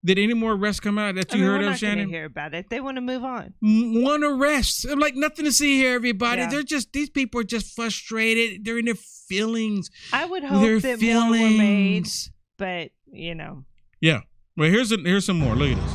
[0.05, 2.09] Did any more arrests come out that I you mean, heard of, Shannon?
[2.09, 2.71] hear about it.
[2.71, 3.55] They want to move on.
[3.61, 4.85] One arrest.
[4.85, 6.43] I'm like nothing to see here, everybody.
[6.43, 6.51] Yeah.
[6.51, 8.65] They're just these people are just frustrated.
[8.65, 9.91] They're in their feelings.
[10.13, 12.07] I would Their hope that more were made,
[12.57, 13.65] but you know,
[14.01, 14.21] Yeah.
[14.59, 15.55] Well, here's a, here's some more.
[15.55, 15.95] Look at this.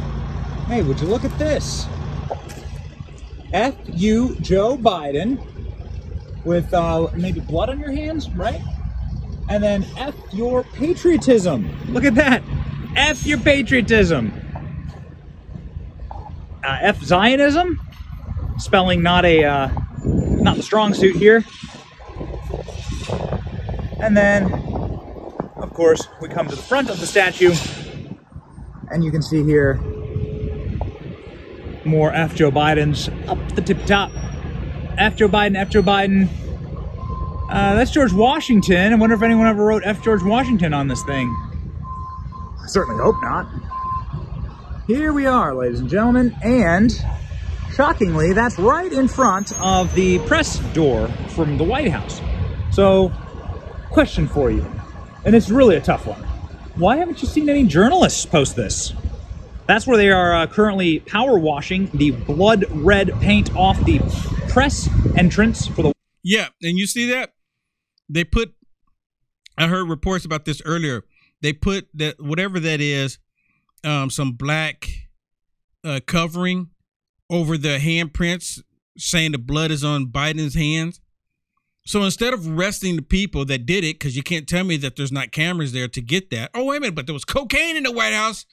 [0.68, 1.88] Hey, would you look at this?
[3.54, 5.44] F you, Joe Biden,
[6.46, 8.62] with uh, maybe blood on your hands, right?
[9.50, 11.76] And then F your patriotism.
[11.92, 12.44] Look at that.
[12.96, 14.32] F your patriotism.
[16.64, 17.82] Uh, F Zionism,
[18.60, 19.70] spelling not a uh,
[20.06, 21.44] not the strong suit here.
[24.00, 27.54] And then, of course, we come to the front of the statue,
[28.92, 29.80] and you can see here
[31.86, 34.12] more F Joe Biden's up the tip top.
[34.98, 35.16] F.
[35.16, 35.70] Joe Biden, F.
[35.70, 36.28] Joe Biden.
[37.50, 38.94] Uh, that's George Washington.
[38.94, 40.04] I wonder if anyone ever wrote F.
[40.04, 41.28] George Washington on this thing.
[42.62, 43.50] I certainly hope not.
[44.88, 46.94] Here we are, ladies and gentlemen, and
[47.74, 52.22] shockingly, that's right in front of the press door from the White House.
[52.72, 53.12] So,
[53.90, 54.66] question for you,
[55.26, 56.24] and it's really a tough one.
[56.76, 58.94] Why haven't you seen any journalists post this?
[59.68, 64.00] That's where they are uh, currently power washing the blood red paint off the
[64.50, 65.94] press entrance for the.
[66.24, 67.34] Yeah, and you see that
[68.10, 68.54] they put.
[69.58, 71.04] I heard reports about this earlier.
[71.42, 73.20] They put that whatever that is,
[73.84, 74.88] um, some black
[75.84, 76.70] uh, covering
[77.30, 78.62] over the handprints,
[78.98, 81.00] saying the blood is on Biden's hands.
[81.86, 84.96] So instead of arresting the people that did it, because you can't tell me that
[84.96, 86.52] there's not cameras there to get that.
[86.54, 88.46] Oh wait a minute, but there was cocaine in the White House.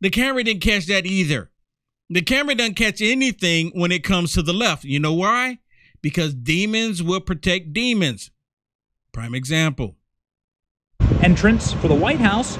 [0.00, 1.50] The camera didn't catch that either.
[2.08, 4.84] The camera doesn't catch anything when it comes to the left.
[4.84, 5.58] You know why?
[6.02, 8.30] Because demons will protect demons.
[9.12, 9.96] Prime example.
[11.22, 12.58] Entrance for the White House.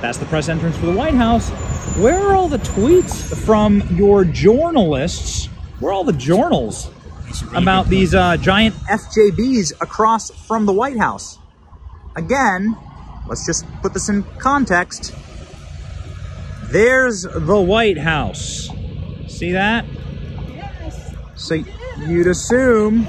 [0.00, 1.50] That's the press entrance for the White House.
[1.98, 5.46] Where are all the tweets from your journalists?
[5.78, 6.90] Where are all the journals
[7.42, 11.38] really about these uh, giant FJBs across from the White House?
[12.16, 12.76] Again,
[13.28, 15.14] let's just put this in context.
[16.64, 18.68] There's the White House.
[19.28, 19.84] See that?
[20.48, 21.14] Yes.
[21.36, 21.62] So
[22.06, 23.06] you'd assume,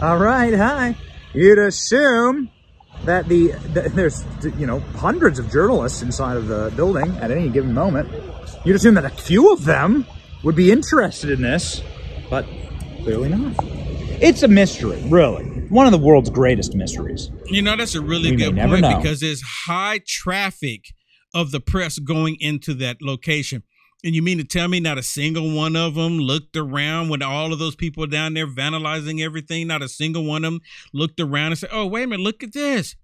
[0.00, 0.96] all right, hi.
[1.32, 2.50] You'd assume
[3.04, 4.24] that the, the, there's
[4.58, 8.08] you know hundreds of journalists inside of the building at any given moment.
[8.64, 10.06] You'd assume that a few of them
[10.42, 11.82] would be interested in this,
[12.30, 12.46] but
[13.02, 13.54] clearly not.
[14.20, 15.44] It's a mystery, really.
[15.68, 17.30] One of the world's greatest mysteries.
[17.46, 18.96] You know, that's a really We good point know.
[18.98, 20.86] because there's high traffic
[21.34, 23.62] of the press going into that location.
[24.04, 27.22] And you mean to tell me not a single one of them looked around when
[27.22, 29.66] all of those people down there vandalizing everything?
[29.68, 30.60] Not a single one of them
[30.92, 32.96] looked around and said, "Oh, wait a minute, look at this,"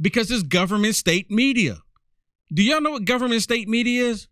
[0.00, 1.78] because it's government state media.
[2.52, 4.28] Do y'all know what government state media is?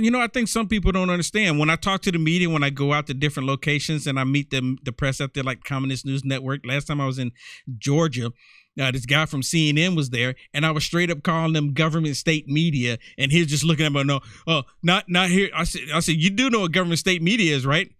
[0.00, 1.58] You know, I think some people don't understand.
[1.58, 4.24] When I talk to the media, when I go out to different locations and I
[4.24, 6.66] meet them, the press out there, like Communist News Network.
[6.66, 7.30] Last time I was in
[7.78, 8.32] Georgia,
[8.80, 12.16] uh, this guy from CNN was there, and I was straight up calling them government
[12.16, 15.50] state media, and he's just looking at me, no, oh, not not here.
[15.54, 17.90] I said, I said, you do know what government state media is, right?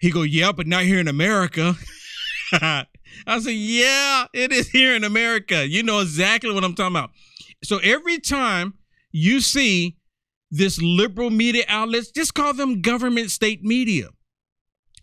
[0.00, 1.74] He go, yeah, but not here in America.
[2.52, 2.86] I
[3.38, 5.66] said, yeah, it is here in America.
[5.66, 7.10] You know exactly what I'm talking about.
[7.62, 8.74] So every time
[9.12, 9.96] you see
[10.56, 14.08] this liberal media outlets, just call them government state media.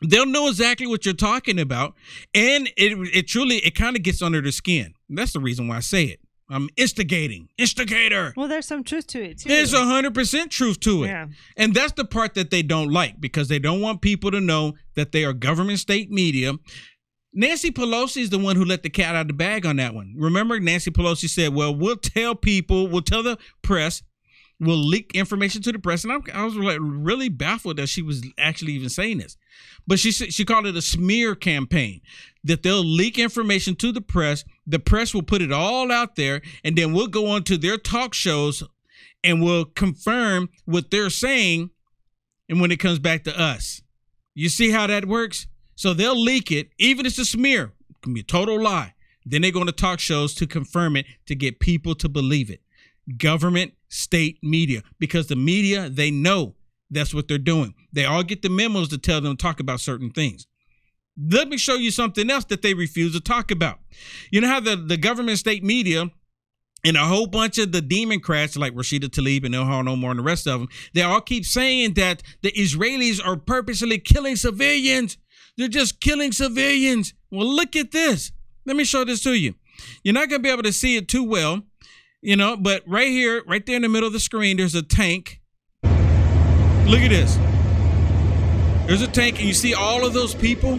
[0.01, 1.93] They'll know exactly what you're talking about,
[2.33, 4.93] and it it truly it kind of gets under the skin.
[5.09, 6.19] That's the reason why I say it.
[6.49, 8.33] I'm instigating, instigator.
[8.35, 9.47] Well, there's some truth to it too.
[9.49, 11.27] There's a hundred percent truth to it, Yeah.
[11.55, 14.73] and that's the part that they don't like because they don't want people to know
[14.95, 16.53] that they are government state media.
[17.33, 19.93] Nancy Pelosi is the one who let the cat out of the bag on that
[19.93, 20.13] one.
[20.17, 24.01] Remember, Nancy Pelosi said, "Well, we'll tell people, we'll tell the press,
[24.61, 28.01] we'll leak information to the press." And I'm, I was like really baffled that she
[28.01, 29.35] was actually even saying this,
[29.85, 31.99] but she she called it a smear campaign.
[32.43, 34.45] That they'll leak information to the press.
[34.65, 37.77] The press will put it all out there, and then we'll go on to their
[37.77, 38.63] talk shows
[39.23, 41.69] and we'll confirm what they're saying.
[42.49, 43.81] And when it comes back to us,
[44.33, 45.47] you see how that works?
[45.75, 48.93] So they'll leak it, even if it's a smear, it can be a total lie.
[49.25, 52.49] Then they go on to talk shows to confirm it to get people to believe
[52.49, 52.61] it.
[53.17, 56.55] Government, state, media, because the media, they know
[56.89, 57.73] that's what they're doing.
[57.93, 60.47] They all get the memos to tell them to talk about certain things.
[61.17, 63.79] Let me show you something else that they refuse to talk about.
[64.31, 66.09] You know how the, the government, state media,
[66.83, 70.23] and a whole bunch of the Democrats like Rashida Tlaib and Ilhan Omar and the
[70.23, 75.17] rest of them, they all keep saying that the Israelis are purposely killing civilians.
[75.57, 77.13] They're just killing civilians.
[77.29, 78.31] Well, look at this.
[78.65, 79.55] Let me show this to you.
[80.03, 81.63] You're not going to be able to see it too well,
[82.21, 84.83] you know, but right here, right there in the middle of the screen, there's a
[84.83, 85.41] tank.
[85.83, 87.35] Look at this.
[88.87, 90.77] There's a tank, and you see all of those people.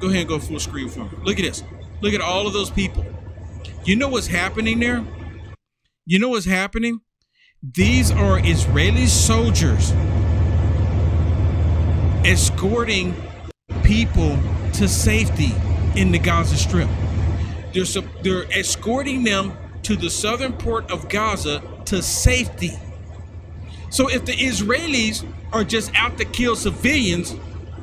[0.00, 1.10] Go ahead and go full screen for me.
[1.22, 1.62] Look at this.
[2.00, 3.04] Look at all of those people.
[3.84, 5.04] You know what's happening there?
[6.06, 7.00] You know what's happening?
[7.62, 9.92] These are Israeli soldiers
[12.24, 13.14] escorting
[13.84, 14.38] people
[14.74, 15.52] to safety
[15.94, 16.88] in the Gaza Strip.
[17.72, 17.84] They're,
[18.22, 22.72] they're escorting them to the southern port of Gaza to safety.
[23.90, 27.32] So if the Israelis are just out to kill civilians,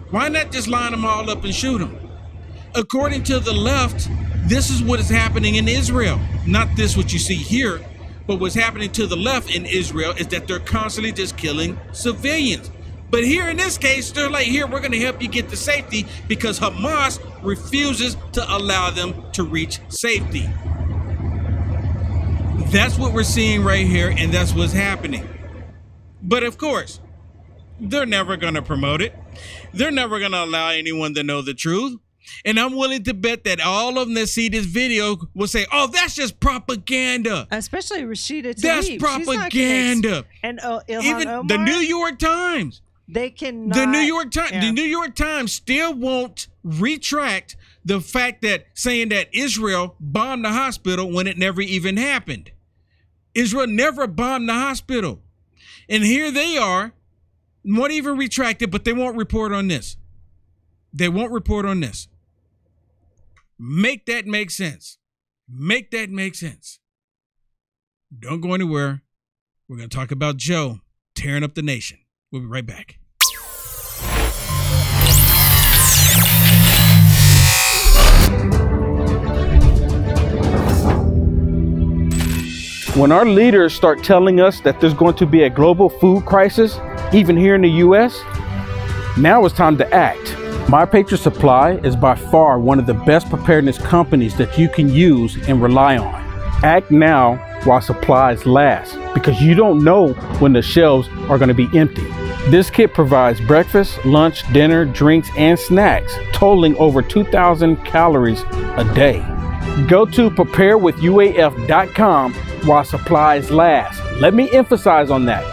[0.10, 1.98] why not just line them all up and shoot them?
[2.76, 4.10] According to the left,
[4.48, 6.20] this is what is happening in Israel.
[6.46, 7.80] Not this what you see here,
[8.28, 12.70] but what's happening to the left in Israel is that they're constantly just killing civilians.
[13.10, 15.58] But here in this case, they're like, here, we're going to help you get to
[15.58, 20.50] safety because Hamas refuses to allow them to reach safety.
[22.70, 25.28] That's what we're seeing right here, and that's what's happening.
[26.22, 27.00] But of course,
[27.80, 29.16] they're never going to promote it.
[29.74, 31.98] They're never going to allow anyone to know the truth.
[32.46, 35.66] And I'm willing to bet that all of them that see this video will say,
[35.72, 38.62] "Oh, that's just propaganda." Especially Rashida Tlaib.
[38.62, 40.26] That's She's not gonna propaganda.
[40.44, 44.72] and uh, Ilhan Omar, the New York Times, they can the New York Times, the
[44.72, 51.12] New York Times still won't retract the fact that saying that Israel bombed the hospital
[51.12, 52.52] when it never even happened.
[53.34, 55.22] Israel never bombed the hospital.
[55.90, 56.94] And here they are,
[57.64, 59.98] won't even retract it, but they won't report on this.
[60.94, 62.08] They won't report on this.
[63.58, 64.98] Make that make sense.
[65.50, 66.80] Make that make sense.
[68.18, 69.04] Don't go anywhere.
[69.68, 70.80] We're going to talk about Joe
[71.16, 72.00] tearing up the nation.
[72.32, 73.01] We'll be right back.
[82.96, 86.78] When our leaders start telling us that there's going to be a global food crisis,
[87.14, 88.22] even here in the US,
[89.18, 90.36] now it's time to act.
[90.68, 94.90] My Patriot Supply is by far one of the best preparedness companies that you can
[94.90, 96.16] use and rely on.
[96.66, 101.54] Act now while supplies last because you don't know when the shelves are going to
[101.54, 102.10] be empty.
[102.50, 109.20] This kit provides breakfast, lunch, dinner, drinks, and snacks, totaling over 2,000 calories a day.
[109.88, 114.02] Go to preparewithuaf.com while supplies last.
[114.20, 115.44] Let me emphasize on that.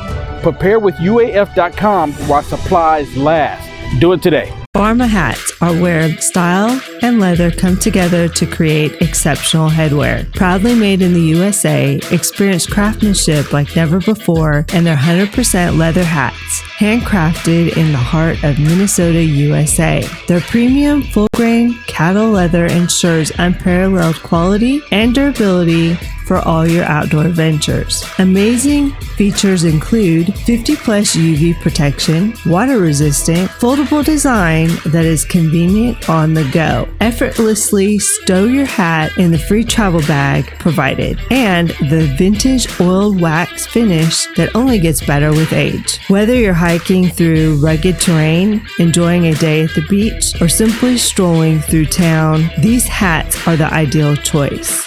[0.43, 3.69] Prepare with UAF.com while supplies last.
[4.01, 4.53] Do it today.
[4.77, 10.33] Pharma hats are where style and leather come together to create exceptional headwear.
[10.35, 16.61] Proudly made in the USA, experience craftsmanship like never before, and their 100% leather hats,
[16.79, 20.07] handcrafted in the heart of Minnesota, USA.
[20.29, 25.99] Their premium full grain cattle leather ensures unparalleled quality and durability
[26.29, 28.05] for all your outdoor ventures.
[28.19, 36.35] Amazing features include 50 plus UV protection, water resistant, foldable design that is convenient on
[36.35, 36.87] the go.
[37.01, 43.67] Effortlessly stow your hat in the free travel bag provided, and the vintage oiled wax
[43.67, 45.99] finish that only gets better with age.
[46.09, 51.61] Whether you're hiking through rugged terrain, enjoying a day at the beach, or simply strolling
[51.61, 54.87] through town, these hats are the ideal choice.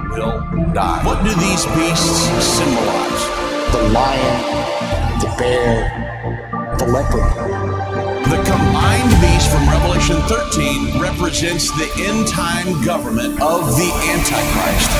[0.73, 1.01] die.
[1.05, 3.23] What do these beasts symbolize?
[3.71, 4.37] The lion,
[5.21, 7.31] the bear, the leopard.
[8.29, 14.91] The combined beast from Revelation 13 represents the end time government of the Antichrist.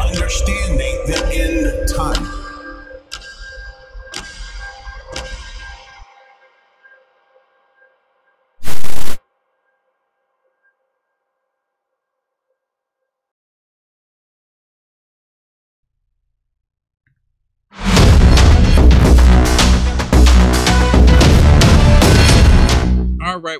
[0.00, 2.49] Understanding the end time.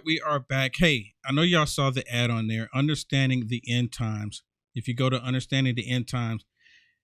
[0.00, 0.72] Right, we are back.
[0.76, 4.42] Hey, I know y'all saw the ad on there, Understanding the End Times.
[4.74, 6.44] If you go to Understanding the End Times,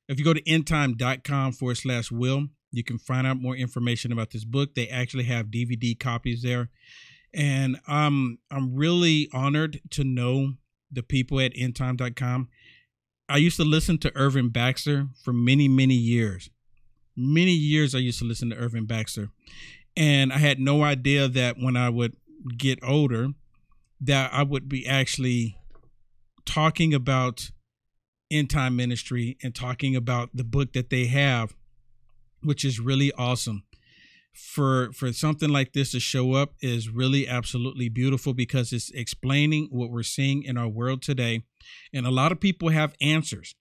[0.09, 4.31] if you go to endtime.com forward slash will, you can find out more information about
[4.31, 4.75] this book.
[4.75, 6.71] They actually have DVD copies there.
[7.35, 10.55] And um, I'm really honored to know
[10.91, 12.49] the people at endtime.com.
[13.29, 16.49] I used to listen to Irvin Baxter for many, many years.
[17.17, 19.31] Many years I used to listen to Irvin Baxter.
[19.97, 22.17] And I had no idea that when I would
[22.59, 23.29] get older
[24.01, 25.57] that I would be actually
[26.45, 27.51] talking about
[28.31, 31.55] end time ministry and talking about the book that they have,
[32.43, 33.65] which is really awesome.
[34.35, 39.69] for for something like this to show up is really absolutely beautiful because it's explaining
[39.71, 41.43] what we're seeing in our world today.
[41.93, 43.55] And a lot of people have answers.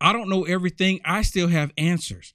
[0.00, 1.00] I don't know everything.
[1.04, 2.34] I still have answers.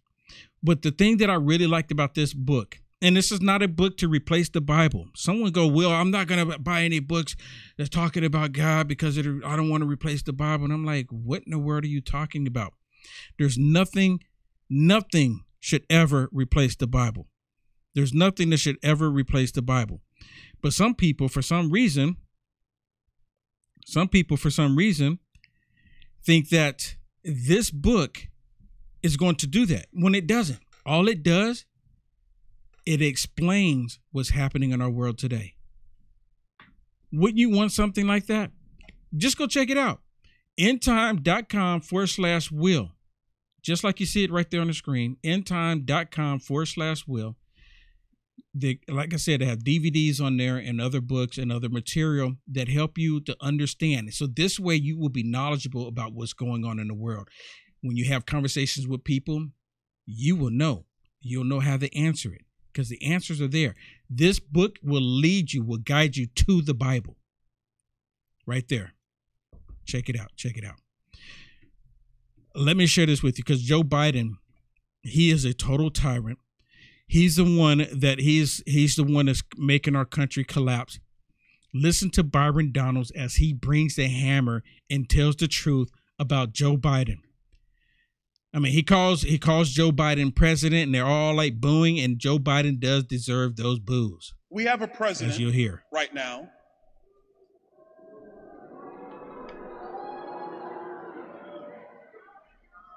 [0.61, 3.67] But the thing that i really liked about this book and this is not a
[3.67, 7.35] book to replace the bible someone go well i'm not going to buy any books
[7.77, 10.85] that's talking about god because it, i don't want to replace the bible and i'm
[10.85, 12.73] like what in the world are you talking about
[13.37, 14.19] there's nothing
[14.69, 17.27] nothing should ever replace the bible
[17.95, 20.01] there's nothing that should ever replace the Bible.
[20.61, 22.17] But some people, for some reason,
[23.85, 25.19] some people, for some reason,
[26.23, 28.27] think that this book
[29.01, 30.59] is going to do that when it doesn't.
[30.85, 31.65] All it does,
[32.85, 35.55] it explains what's happening in our world today.
[37.11, 38.51] Wouldn't you want something like that?
[39.15, 40.01] Just go check it out.
[40.59, 42.91] Endtime.com forward slash will.
[43.61, 45.17] Just like you see it right there on the screen.
[45.23, 47.35] Endtime.com forward slash will
[48.53, 52.35] they like I said, they have DVDs on there and other books and other material
[52.51, 54.13] that help you to understand.
[54.13, 57.27] So this way you will be knowledgeable about what's going on in the world.
[57.81, 59.47] When you have conversations with people,
[60.05, 60.85] you will know.
[61.21, 62.41] You'll know how to answer it
[62.71, 63.75] because the answers are there.
[64.09, 67.17] This book will lead you, will guide you to the Bible.
[68.45, 68.93] Right there.
[69.85, 70.31] Check it out.
[70.35, 70.75] Check it out.
[72.55, 74.31] Let me share this with you because Joe Biden,
[75.01, 76.39] he is a total tyrant
[77.09, 80.99] He's the one that he's he's the one that's making our country collapse.
[81.73, 85.89] Listen to Byron Donalds as he brings the hammer and tells the truth
[86.19, 87.17] about Joe Biden.
[88.53, 92.17] I mean, he calls he calls Joe Biden president, and they're all like booing, and
[92.17, 94.33] Joe Biden does deserve those boos.
[94.49, 96.49] We have a president as you'll hear right now.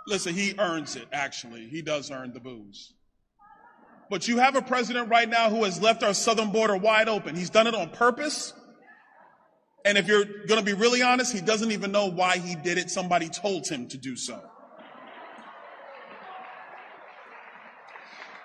[0.06, 1.06] Listen, he earns it.
[1.12, 2.94] Actually, he does earn the boos.
[4.10, 7.36] But you have a president right now who has left our southern border wide open.
[7.36, 8.52] He's done it on purpose.
[9.84, 12.78] And if you're going to be really honest, he doesn't even know why he did
[12.78, 12.90] it.
[12.90, 14.40] Somebody told him to do so.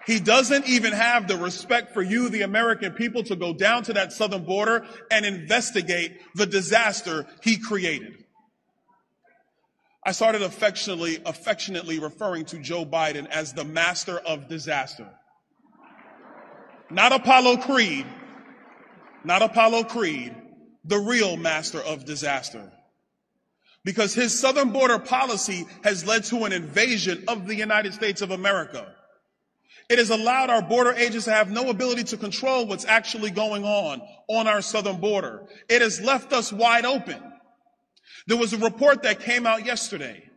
[0.07, 3.93] He doesn't even have the respect for you, the American people, to go down to
[3.93, 8.23] that southern border and investigate the disaster he created.
[10.05, 15.09] I started affectionately, affectionately referring to Joe Biden as the master of disaster.
[16.89, 18.05] Not Apollo Creed,
[19.25, 20.33] not Apollo Creed,
[20.85, 22.71] the real master of disaster.
[23.83, 28.31] Because his southern border policy has led to an invasion of the United States of
[28.31, 28.93] America.
[29.89, 33.63] It has allowed our border agents to have no ability to control what's actually going
[33.63, 35.43] on on our southern border.
[35.69, 37.21] It has left us wide open.
[38.27, 40.29] There was a report that came out yesterday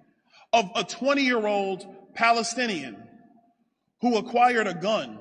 [0.52, 1.84] of a 20 year old
[2.14, 2.96] Palestinian
[4.00, 5.18] who acquired a gun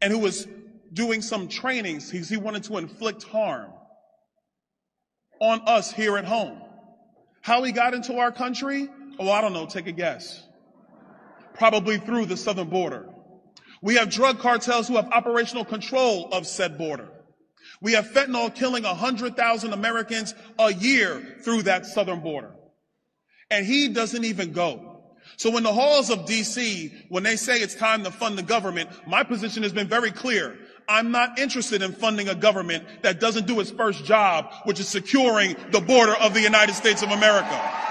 [0.00, 0.48] and who was
[0.92, 2.10] doing some trainings.
[2.10, 3.72] He, he wanted to inflict harm
[5.38, 6.60] on us here at home.
[7.42, 8.88] How he got into our country?
[9.18, 9.66] Oh, I don't know.
[9.66, 10.46] Take a guess.
[11.54, 13.08] Probably through the southern border.
[13.82, 17.08] We have drug cartels who have operational control of said border.
[17.80, 22.52] We have fentanyl killing 100,000 Americans a year through that southern border.
[23.50, 24.90] And he doesn't even go.
[25.36, 28.90] So in the halls of DC, when they say it's time to fund the government,
[29.06, 30.58] my position has been very clear.
[30.88, 34.88] I'm not interested in funding a government that doesn't do its first job, which is
[34.88, 37.89] securing the border of the United States of America.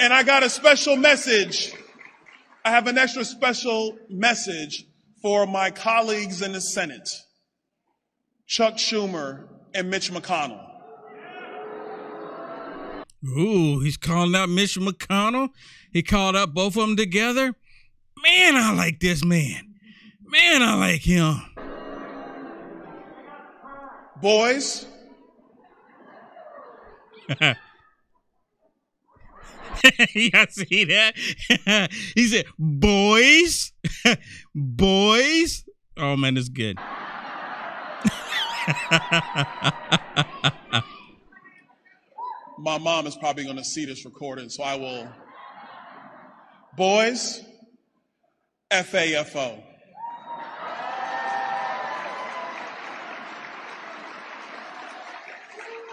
[0.00, 1.74] And I got a special message.
[2.64, 4.86] I have an extra special message
[5.20, 7.10] for my colleagues in the Senate.
[8.46, 10.66] Chuck Schumer and Mitch McConnell.
[13.26, 15.50] Ooh, he's calling out Mitch McConnell.
[15.92, 17.54] He called out both of them together.
[18.24, 19.74] Man, I like this man.
[20.24, 21.42] Man, I like him.
[24.22, 24.86] Boys.
[30.14, 31.14] Y'all see that?
[32.14, 33.72] he said, boys,
[34.54, 35.64] boys.
[35.96, 36.76] Oh man, it's good.
[42.58, 45.08] My mom is probably going to see this recording, so I will.
[46.76, 47.40] Boys,
[48.70, 49.69] FAFO.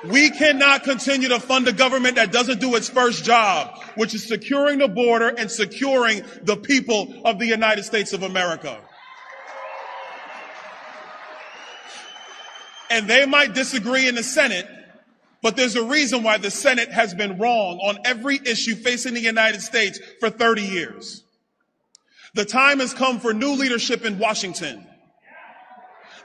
[0.06, 4.28] We cannot continue to fund a government that doesn't do its first job, which is
[4.28, 8.80] securing the border and securing the people of the United States of America.
[12.90, 14.68] And they might disagree in the Senate,
[15.42, 19.20] But there's a reason why the Senate has been wrong on every issue facing the
[19.20, 21.24] United States for 30 years.
[22.34, 24.87] The time has come for new leadership in Washington.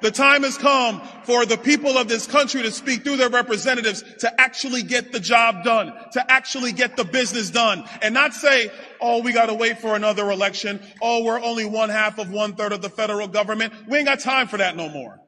[0.03, 4.03] The time has come for the people of this country to speak through their representatives
[4.18, 8.70] to actually get the job done, to actually get the business done, and not say,
[9.00, 10.80] oh, we got to wait for another election.
[11.00, 13.72] Oh, we're only one half of one third of the federal government.
[13.88, 15.20] We ain't got time for that no more.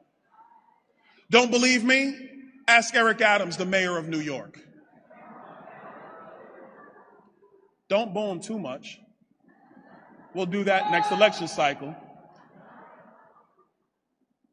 [1.29, 2.31] Don't believe me?
[2.67, 4.59] Ask Eric Adams, the mayor of New York.
[7.87, 8.99] Don't boo him too much.
[10.33, 11.95] We'll do that next election cycle.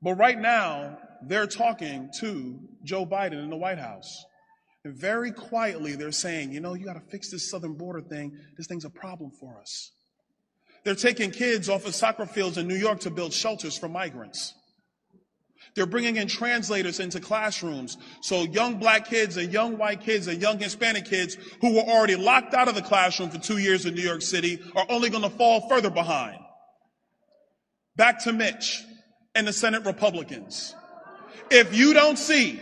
[0.03, 4.25] But right now, they're talking to Joe Biden in the White House.
[4.85, 8.37] And very quietly, they're saying, you know, you got to fix this southern border thing.
[8.57, 9.93] This thing's a problem for us.
[10.85, 14.55] They're taking kids off of soccer fields in New York to build shelters for migrants.
[15.77, 20.43] They're bringing in translators into classrooms so young black kids and young white kids and
[20.43, 23.95] young Hispanic kids who were already locked out of the classroom for two years in
[23.95, 26.39] New York City are only going to fall further behind.
[27.95, 28.83] Back to Mitch
[29.35, 30.75] and the Senate Republicans.
[31.51, 32.61] If you don't see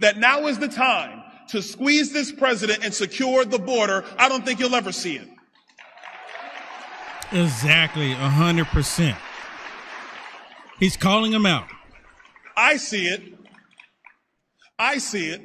[0.00, 4.44] that now is the time to squeeze this president and secure the border, I don't
[4.44, 5.28] think you'll ever see it.
[7.32, 9.16] Exactly, 100%.
[10.78, 11.68] He's calling him out.
[12.56, 13.22] I see it.
[14.78, 15.42] I see it.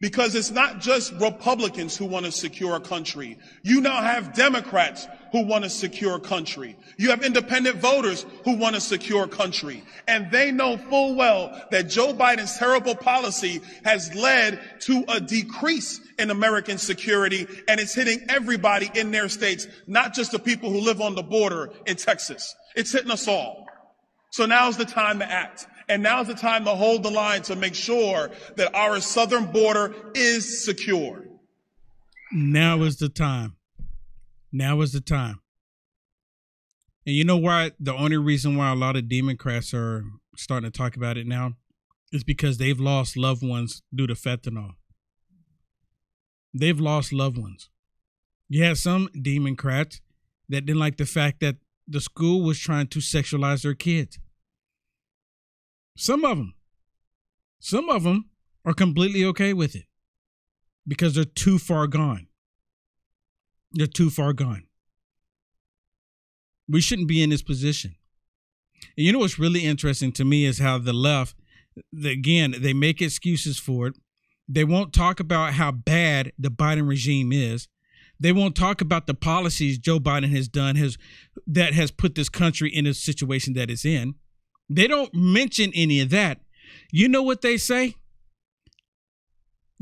[0.00, 3.38] Because it's not just Republicans who want to secure a country.
[3.62, 6.76] You now have Democrats who want a secure country.
[6.96, 9.82] You have independent voters who want a secure country.
[10.06, 16.00] And they know full well that Joe Biden's terrible policy has led to a decrease
[16.20, 20.78] in American security and it's hitting everybody in their states, not just the people who
[20.78, 22.54] live on the border in Texas.
[22.76, 23.66] It's hitting us all.
[24.30, 25.66] So now's the time to act.
[25.88, 29.96] And now's the time to hold the line to make sure that our southern border
[30.14, 31.24] is secure.
[32.30, 33.56] Now is the time.
[34.56, 35.40] Now is the time.
[37.04, 37.72] And you know why?
[37.80, 40.04] The only reason why a lot of Democrats are
[40.36, 41.54] starting to talk about it now
[42.12, 44.74] is because they've lost loved ones due to fentanyl.
[46.54, 47.68] They've lost loved ones.
[48.48, 50.00] You had some Democrats
[50.48, 51.56] that didn't like the fact that
[51.88, 54.20] the school was trying to sexualize their kids.
[55.96, 56.54] Some of them,
[57.58, 58.30] some of them
[58.64, 59.86] are completely okay with it
[60.86, 62.28] because they're too far gone.
[63.74, 64.64] They're too far gone.
[66.68, 67.96] We shouldn't be in this position.
[68.96, 71.36] And you know what's really interesting to me is how the left,
[72.04, 73.96] again, they make excuses for it.
[74.48, 77.68] They won't talk about how bad the Biden regime is.
[78.20, 80.96] They won't talk about the policies Joe Biden has done has
[81.46, 84.14] that has put this country in a situation that it's in.
[84.70, 86.40] They don't mention any of that.
[86.92, 87.96] You know what they say?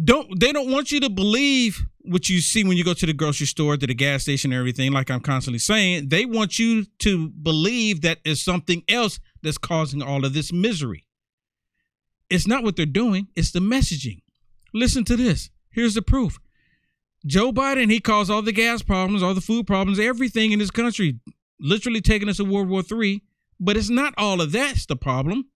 [0.03, 3.13] Don't they don't want you to believe what you see when you go to the
[3.13, 6.09] grocery store, to the gas station, and everything, like I'm constantly saying.
[6.09, 11.07] They want you to believe that it's something else that's causing all of this misery.
[12.31, 14.23] It's not what they're doing, it's the messaging.
[14.75, 15.51] Listen to this.
[15.71, 16.39] Here's the proof.
[17.27, 20.71] Joe Biden, he caused all the gas problems, all the food problems, everything in this
[20.71, 21.21] country,
[21.61, 23.23] literally taking us to World War III.
[23.61, 25.47] But it's not all of that's the problem.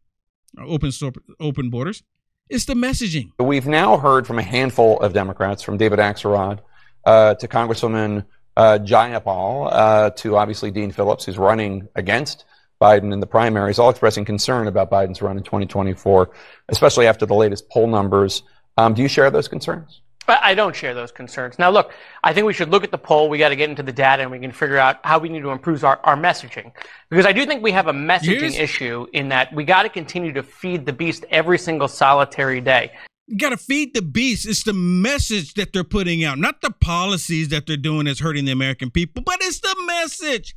[0.58, 0.92] Open
[1.40, 2.02] open borders.
[2.48, 3.32] It's the messaging.
[3.40, 6.60] We've now heard from a handful of Democrats, from David Axelrod
[7.04, 8.24] uh, to Congresswoman
[8.56, 12.44] uh, Jayapal uh, to obviously Dean Phillips, who's running against
[12.80, 16.30] Biden in the primaries, all expressing concern about Biden's run in 2024,
[16.68, 18.44] especially after the latest poll numbers.
[18.76, 20.02] Um, do you share those concerns?
[20.28, 21.58] I don't share those concerns.
[21.58, 21.92] Now, look,
[22.24, 23.28] I think we should look at the poll.
[23.28, 25.42] We got to get into the data and we can figure out how we need
[25.42, 26.72] to improve our, our messaging.
[27.10, 28.56] Because I do think we have a messaging Here's...
[28.56, 32.92] issue in that we got to continue to feed the beast every single solitary day.
[33.26, 34.46] You got to feed the beast.
[34.46, 38.44] It's the message that they're putting out, not the policies that they're doing that's hurting
[38.44, 40.54] the American people, but it's the message.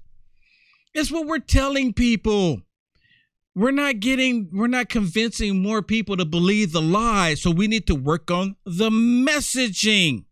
[0.93, 2.61] It's what we're telling people
[3.55, 7.87] we're not getting we're not convincing more people to believe the lie so we need
[7.87, 10.25] to work on the messaging.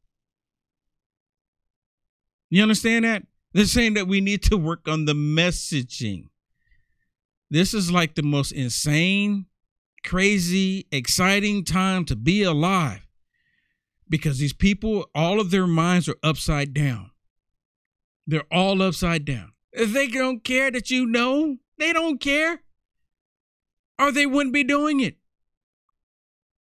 [2.50, 3.24] You understand that?
[3.54, 6.30] They're saying that we need to work on the messaging.
[7.50, 9.48] This is like the most insane
[10.04, 13.06] crazy exciting time to be alive
[14.08, 17.12] because these people all of their minds are upside down.
[18.26, 19.54] They're all upside down.
[19.74, 22.62] They don't care that you know they don't care
[24.00, 25.18] or they wouldn't be doing it.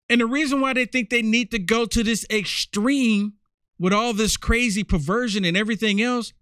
[0.09, 3.35] And the reason why they think they need to go to this extreme
[3.79, 6.33] with all this crazy perversion and everything else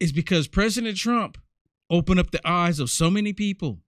[0.00, 1.38] is because President Trump
[1.90, 3.80] opened up the eyes of so many people.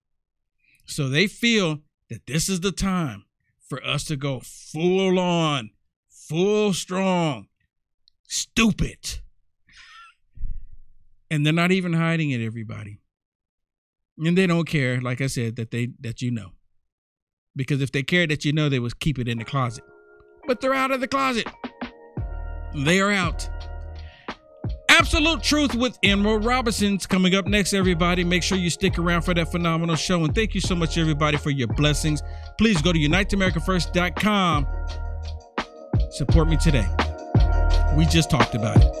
[0.85, 1.79] So they feel
[2.09, 3.25] that this is the time
[3.67, 5.71] for us to go full on,
[6.09, 7.47] full strong,
[8.27, 9.19] stupid.
[11.29, 13.00] And they're not even hiding it, everybody.
[14.23, 16.51] And they don't care, like I said, that they that you know.
[17.55, 19.83] Because if they cared that you know, they would keep it in the closet.
[20.47, 21.47] But they're out of the closet.
[22.73, 23.49] They are out.
[24.89, 28.23] Absolute Truth with Emerald Robinson's coming up next, everybody.
[28.23, 30.23] Make sure you stick around for that phenomenal show.
[30.23, 32.21] And thank you so much, everybody, for your blessings.
[32.57, 34.67] Please go to uniteamericafirst.com.
[36.11, 36.87] Support me today.
[37.97, 39.00] We just talked about it.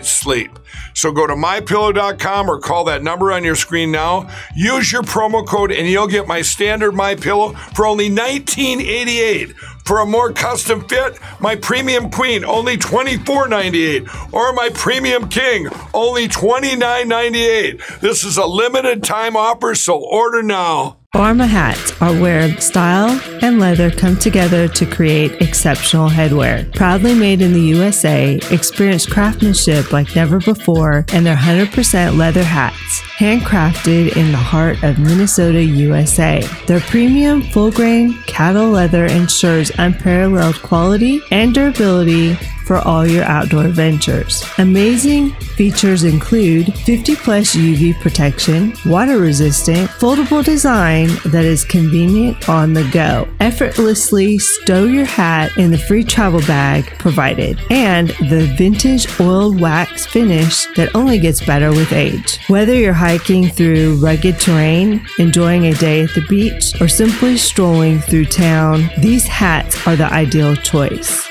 [0.09, 0.57] sleep.
[0.93, 4.29] So go to mypillow.com or call that number on your screen now.
[4.55, 9.53] Use your promo code and you'll get my standard My Pillow for only 1988.
[9.85, 16.27] For a more custom fit, my premium queen only $24.98 or my premium king only
[16.27, 17.99] $29.98.
[17.99, 21.00] This is a limited time offer, so order now.
[21.13, 26.73] Pharma hats are where style and leather come together to create exceptional headwear.
[26.73, 33.01] Proudly made in the USA, experience craftsmanship like never before, and they're 100% leather hats,
[33.19, 36.47] handcrafted in the heart of Minnesota, USA.
[36.65, 42.37] Their premium full grain cattle leather ensures unparalleled quality and durability
[42.71, 44.45] for all your outdoor ventures.
[44.57, 52.71] Amazing features include 50 plus UV protection, water resistant, foldable design that is convenient on
[52.71, 53.27] the go.
[53.41, 60.05] Effortlessly stow your hat in the free travel bag provided, and the vintage oiled wax
[60.05, 62.39] finish that only gets better with age.
[62.47, 67.99] Whether you're hiking through rugged terrain, enjoying a day at the beach, or simply strolling
[67.99, 71.30] through town, these hats are the ideal choice.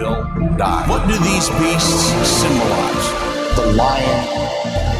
[0.00, 0.88] die.
[0.88, 3.06] What do these beasts symbolize?
[3.56, 4.26] The lion,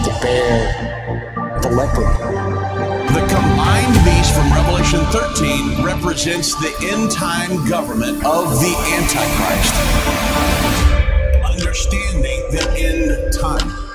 [0.03, 2.19] the bear, the leopard.
[3.15, 9.75] The combined beast from Revelation 13 represents the end time government of the Antichrist.
[11.45, 13.88] Understanding the end time.